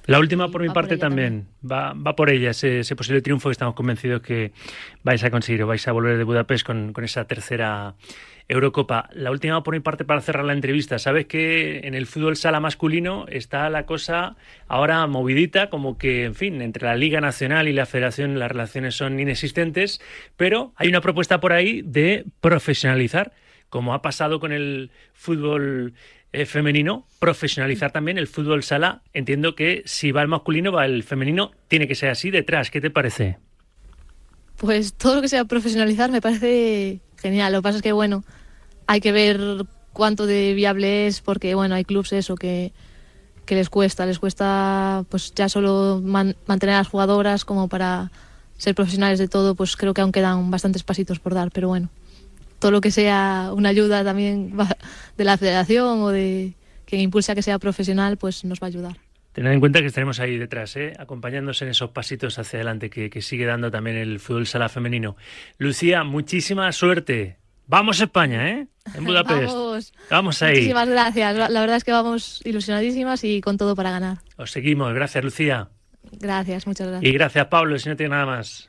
[0.09, 1.49] La última por mi por parte también.
[1.63, 4.53] Va, va por ella, ese, ese posible triunfo que estamos convencidos que
[5.05, 7.95] vais a conseguir o vais a volver de Budapest con, con esa tercera
[8.49, 9.11] Eurocopa.
[9.13, 10.99] La última por mi parte para cerrar la entrevista.
[10.99, 14.37] Sabes que en el fútbol sala masculino está la cosa
[14.67, 18.95] ahora movidita, como que, en fin, entre la Liga Nacional y la Federación las relaciones
[18.95, 20.01] son inexistentes,
[20.39, 23.35] pero hay una propuesta por ahí de profesionalizar,
[23.69, 25.93] como ha pasado con el fútbol
[26.33, 29.03] eh, femenino, profesionalizar también el fútbol sala.
[29.13, 32.71] Entiendo que si va el masculino, va el femenino, tiene que ser así detrás.
[32.71, 33.39] ¿Qué te parece?
[34.57, 37.53] Pues todo lo que sea profesionalizar me parece genial.
[37.53, 38.25] Lo que pasa es que, bueno,
[38.87, 39.41] hay que ver
[39.93, 42.73] cuánto de viable es, porque, bueno, hay clubes eso que,
[43.47, 44.05] que les cuesta.
[44.05, 48.11] Les cuesta, pues ya solo man- mantener a las jugadoras como para
[48.57, 51.53] ser profesionales de todo, pues creo que aún quedan bastantes pasitos por dar.
[51.53, 51.89] Pero bueno,
[52.59, 54.77] todo lo que sea una ayuda también va-
[55.17, 56.55] de la federación o de
[56.85, 58.97] quien impulse a que sea profesional, pues nos va a ayudar.
[59.33, 60.95] Tened en cuenta que estaremos ahí detrás, ¿eh?
[60.99, 65.17] acompañándose en esos pasitos hacia adelante que, que sigue dando también el fútbol sala femenino.
[65.59, 67.37] Lucía, muchísima suerte.
[67.67, 68.67] Vamos a España, ¿eh?
[68.95, 69.53] En Budapest.
[69.53, 69.93] Vamos.
[70.11, 70.55] Vamos ahí.
[70.55, 71.37] Muchísimas gracias.
[71.37, 74.19] La la verdad es que vamos ilusionadísimas y con todo para ganar.
[74.39, 74.93] Os seguimos.
[74.95, 75.69] Gracias, Lucía.
[76.13, 77.09] Gracias, muchas gracias.
[77.09, 78.68] Y gracias, Pablo, si no tiene nada más.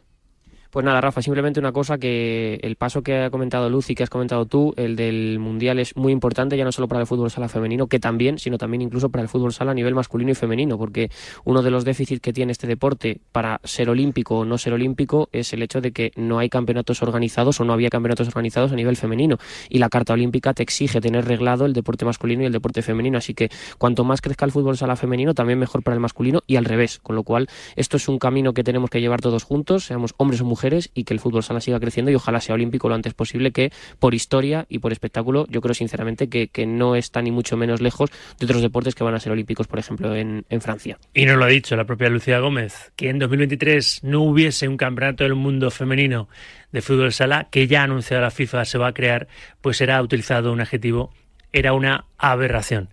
[0.71, 4.09] Pues nada, Rafa, simplemente una cosa que el paso que ha comentado Lucy, que has
[4.11, 7.49] comentado tú, el del Mundial es muy importante, ya no solo para el fútbol sala
[7.49, 10.77] femenino, que también, sino también incluso para el fútbol sala a nivel masculino y femenino,
[10.77, 11.09] porque
[11.43, 15.27] uno de los déficits que tiene este deporte para ser olímpico o no ser olímpico
[15.31, 18.75] es el hecho de que no hay campeonatos organizados o no había campeonatos organizados a
[18.75, 19.39] nivel femenino.
[19.69, 23.17] Y la Carta Olímpica te exige tener reglado el deporte masculino y el deporte femenino,
[23.17, 23.49] así que
[23.79, 26.99] cuanto más crezca el fútbol sala femenino, también mejor para el masculino y al revés,
[26.99, 30.41] con lo cual esto es un camino que tenemos que llevar todos juntos, seamos hombres
[30.41, 30.58] o mujeres,
[30.93, 33.71] y que el fútbol sala siga creciendo y ojalá sea olímpico lo antes posible, que
[33.99, 37.81] por historia y por espectáculo, yo creo sinceramente que, que no está ni mucho menos
[37.81, 40.97] lejos de otros deportes que van a ser olímpicos, por ejemplo, en, en Francia.
[41.13, 44.77] Y nos lo ha dicho la propia Lucía Gómez, que en 2023 no hubiese un
[44.77, 46.29] campeonato del mundo femenino
[46.71, 49.27] de fútbol sala, que ya ha anunciado la FIFA se va a crear,
[49.61, 51.11] pues será utilizado un adjetivo,
[51.51, 52.89] era una aberración.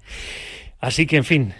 [0.81, 1.55] Así que, en fin,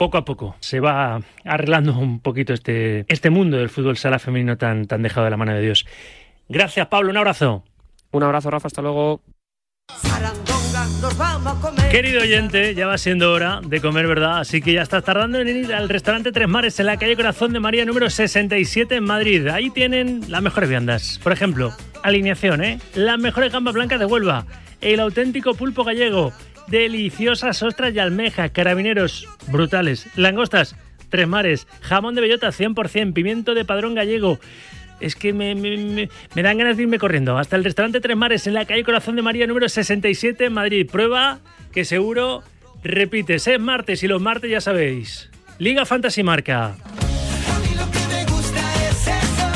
[0.00, 4.56] poco a poco se va arreglando un poquito este, este mundo del fútbol sala femenino
[4.56, 5.84] tan, tan dejado de la mano de Dios.
[6.48, 7.64] Gracias, Pablo, un abrazo.
[8.10, 9.20] Un abrazo, Rafa, hasta luego.
[11.90, 14.38] Querido oyente, ya va siendo hora de comer, ¿verdad?
[14.38, 17.52] Así que ya estás tardando en ir al restaurante Tres Mares en la calle Corazón
[17.52, 19.48] de María número 67 en Madrid.
[19.48, 21.20] Ahí tienen las mejores viandas.
[21.22, 22.78] Por ejemplo, alineación, ¿eh?
[22.94, 24.46] Las mejores gambas blancas de Huelva,
[24.80, 26.32] el auténtico pulpo gallego,
[26.70, 30.76] deliciosas ostras y almejas, carabineros brutales, langostas,
[31.10, 34.38] Tres Mares, jamón de bellota 100%, pimiento de padrón gallego.
[35.00, 38.16] Es que me, me, me- me dan ganas de irme corriendo hasta el restaurante Tres
[38.16, 40.86] Mares en la calle Corazón de María número 67 en Madrid.
[40.90, 41.40] Prueba
[41.72, 42.44] que seguro
[42.84, 43.48] repites.
[43.48, 45.28] Es martes y los martes ya sabéis.
[45.58, 46.76] Liga Fantasy Marca.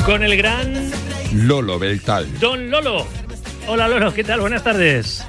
[0.05, 0.91] Con el gran
[1.33, 2.27] Lolo Beltal.
[2.39, 3.07] Don Lolo.
[3.67, 4.41] Hola Lolo, ¿qué tal?
[4.41, 5.25] Buenas tardes.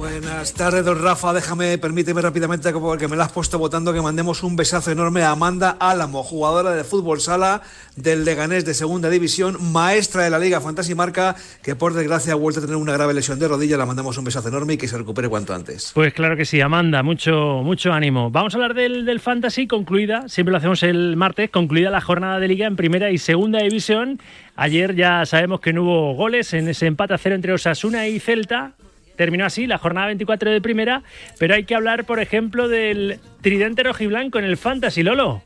[0.00, 1.34] Buenas tardes, don Rafa.
[1.34, 5.32] Déjame, permíteme rápidamente, porque me la has puesto votando, que mandemos un besazo enorme a
[5.32, 7.60] Amanda Álamo, jugadora de fútbol sala
[7.96, 12.36] del Leganés de Segunda División, maestra de la Liga Fantasy Marca, que por desgracia ha
[12.36, 13.76] vuelto a tener una grave lesión de rodilla.
[13.76, 15.92] La mandamos un besazo enorme y que se recupere cuanto antes.
[15.94, 18.30] Pues claro que sí, Amanda, mucho, mucho ánimo.
[18.30, 22.40] Vamos a hablar del, del Fantasy, concluida, siempre lo hacemos el martes, concluida la jornada
[22.40, 24.18] de Liga en Primera y Segunda División.
[24.56, 28.18] Ayer ya sabemos que no hubo goles en ese empate a cero entre Osasuna y
[28.18, 28.72] Celta.
[29.20, 31.02] Terminó así la jornada 24 de Primera,
[31.38, 35.42] pero hay que hablar, por ejemplo, del tridente rojiblanco en el Fantasy, Lolo.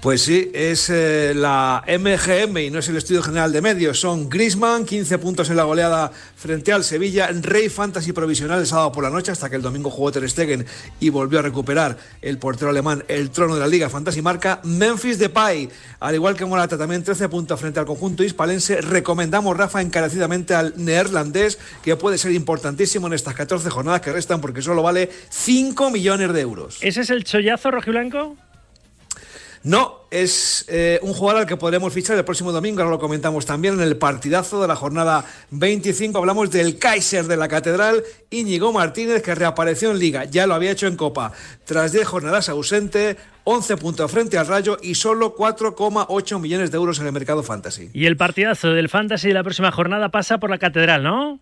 [0.00, 3.98] Pues sí, es eh, la MGM y no es el Estudio General de Medios.
[3.98, 8.92] Son Grisman, 15 puntos en la goleada frente al Sevilla, Rey Fantasy provisional el sábado
[8.92, 10.66] por la noche, hasta que el domingo jugó Ter Stegen
[11.00, 14.60] y volvió a recuperar el portero alemán el trono de la Liga Fantasy Marca.
[14.64, 18.82] Memphis Depay, al igual que Morata, también 13 puntos frente al conjunto hispalense.
[18.82, 24.40] Recomendamos, Rafa, encarecidamente al neerlandés, que puede ser importantísimo en estas 14 jornadas que restan,
[24.40, 26.78] porque solo vale 5 millones de euros.
[26.82, 28.36] ¿Ese es el chollazo rojiblanco?
[29.66, 33.44] No, es eh, un jugador al que podremos fichar el próximo domingo, ahora lo comentamos
[33.46, 36.16] también en el partidazo de la jornada 25.
[36.16, 40.70] Hablamos del Kaiser de la Catedral, Íñigo Martínez, que reapareció en Liga, ya lo había
[40.70, 41.32] hecho en Copa.
[41.64, 47.00] Tras 10 jornadas ausente, 11 puntos frente al Rayo y solo 4,8 millones de euros
[47.00, 47.90] en el mercado fantasy.
[47.92, 51.40] Y el partidazo del Fantasy de la próxima jornada pasa por la Catedral, ¿no?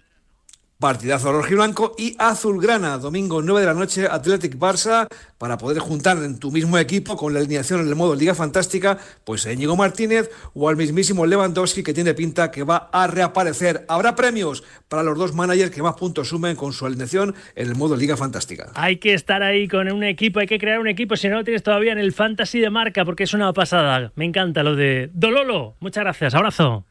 [0.85, 5.09] Partidazo rojiblanco y azulgrana, domingo 9 de la noche, Athletic Barça,
[5.39, 8.99] para poder juntar en tu mismo equipo con la alineación en el modo Liga Fantástica,
[9.25, 13.87] pues a Íñigo Martínez o al mismísimo Lewandowski que tiene pinta que va a reaparecer.
[13.89, 17.77] Habrá premios para los dos managers que más puntos sumen con su alineación en el
[17.77, 18.71] modo Liga Fantástica.
[18.75, 21.45] Hay que estar ahí con un equipo, hay que crear un equipo, si no lo
[21.45, 24.13] tienes todavía en el Fantasy de marca, porque es una pasada.
[24.17, 25.77] Me encanta lo de Dololo.
[25.81, 26.85] Muchas gracias, abrazo.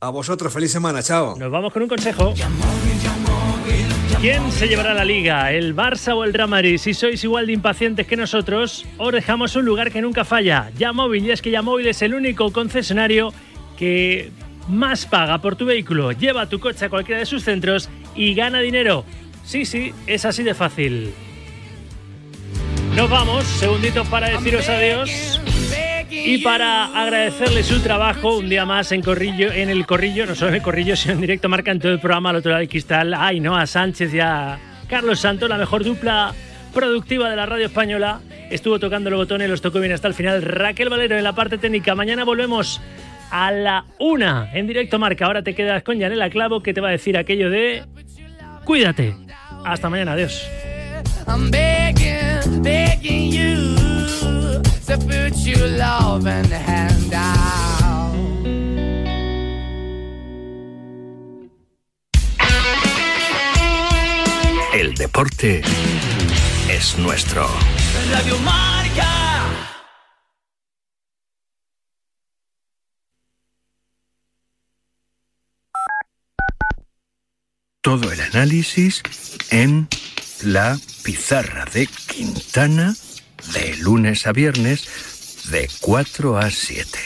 [0.00, 1.36] A vosotros, feliz semana, chao.
[1.38, 2.32] Nos vamos con un consejo.
[4.20, 5.52] ¿Quién se llevará la liga?
[5.52, 6.78] ¿El Barça o el Real Madrid?
[6.78, 10.70] Si sois igual de impacientes que nosotros, os dejamos un lugar que nunca falla.
[10.78, 13.34] Yamóvil, y es que Yamóvil es el único concesionario
[13.76, 14.30] que
[14.68, 16.12] más paga por tu vehículo.
[16.12, 19.04] Lleva tu coche a cualquiera de sus centros y gana dinero.
[19.44, 21.12] Sí, sí, es así de fácil.
[22.96, 25.40] Nos vamos, segunditos para deciros adiós.
[26.10, 30.50] Y para agradecerle su trabajo un día más en Corrillo, en el Corrillo, no solo
[30.50, 32.68] en el Corrillo, sino en directo marca en todo el programa al otro lado del
[32.68, 36.32] cristal, a Ainhoa Sánchez y a Carlos Santos, la mejor dupla
[36.72, 38.20] productiva de la radio española.
[38.50, 40.42] Estuvo tocando los botones, los tocó bien hasta el final.
[40.42, 41.94] Raquel Valero en la parte técnica.
[41.94, 42.80] Mañana volvemos
[43.30, 45.26] a la una en directo marca.
[45.26, 47.82] Ahora te quedas con Yanela Clavo que te va a decir aquello de
[48.64, 49.16] cuídate.
[49.64, 50.46] Hasta mañana, adiós.
[54.88, 57.46] You love hand out.
[64.96, 65.62] deporte
[66.68, 67.48] es nuestro.
[68.10, 69.42] Radio Marca.
[77.80, 79.02] Todo el análisis
[79.50, 79.88] en
[80.44, 82.94] la pizarra de Quintana
[83.52, 84.88] de lunes a viernes
[85.50, 86.98] de 4 a 7.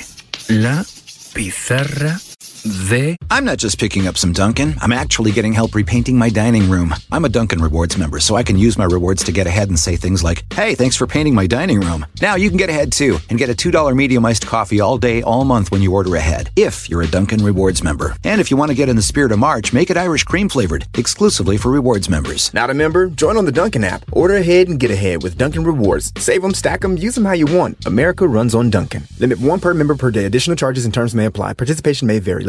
[0.48, 0.84] La
[1.32, 2.20] pizarra
[2.62, 3.16] de...
[3.30, 4.74] I'm not just picking up some Dunkin'.
[4.80, 6.94] I'm actually getting help repainting my dining room.
[7.12, 9.78] I'm a Dunkin' Rewards member, so I can use my rewards to get ahead and
[9.78, 12.06] say things like, hey, thanks for painting my dining room.
[12.20, 15.22] Now you can get ahead too and get a $2 medium iced coffee all day,
[15.22, 18.16] all month when you order ahead, if you're a Dunkin' Rewards member.
[18.24, 20.48] And if you want to get in the spirit of March, make it Irish cream
[20.48, 22.52] flavored, exclusively for rewards members.
[22.52, 23.08] Not a member?
[23.08, 24.04] Join on the Dunkin' app.
[24.12, 26.12] Order ahead and get ahead with Dunkin' Rewards.
[26.18, 27.86] Save them, stack them, use them how you want.
[27.86, 29.04] America runs on Dunkin'.
[29.18, 30.24] Limit one per member per day.
[30.24, 31.54] Additional charges and terms may apply.
[31.54, 32.44] Participation may vary.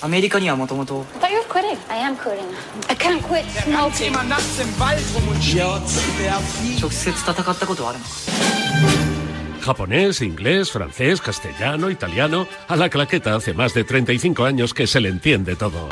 [0.00, 1.78] アメリカにはもともと I thought you were quitting.
[1.88, 2.44] I am quitting.
[2.88, 4.12] I can't quit smoking.
[6.80, 8.10] 直接戦ったことはあるのか
[9.64, 12.46] Japonés, inglés, francés, castellano, italiano.
[12.68, 15.88] A la claqueta hace más de 35 años que se le entiende todo.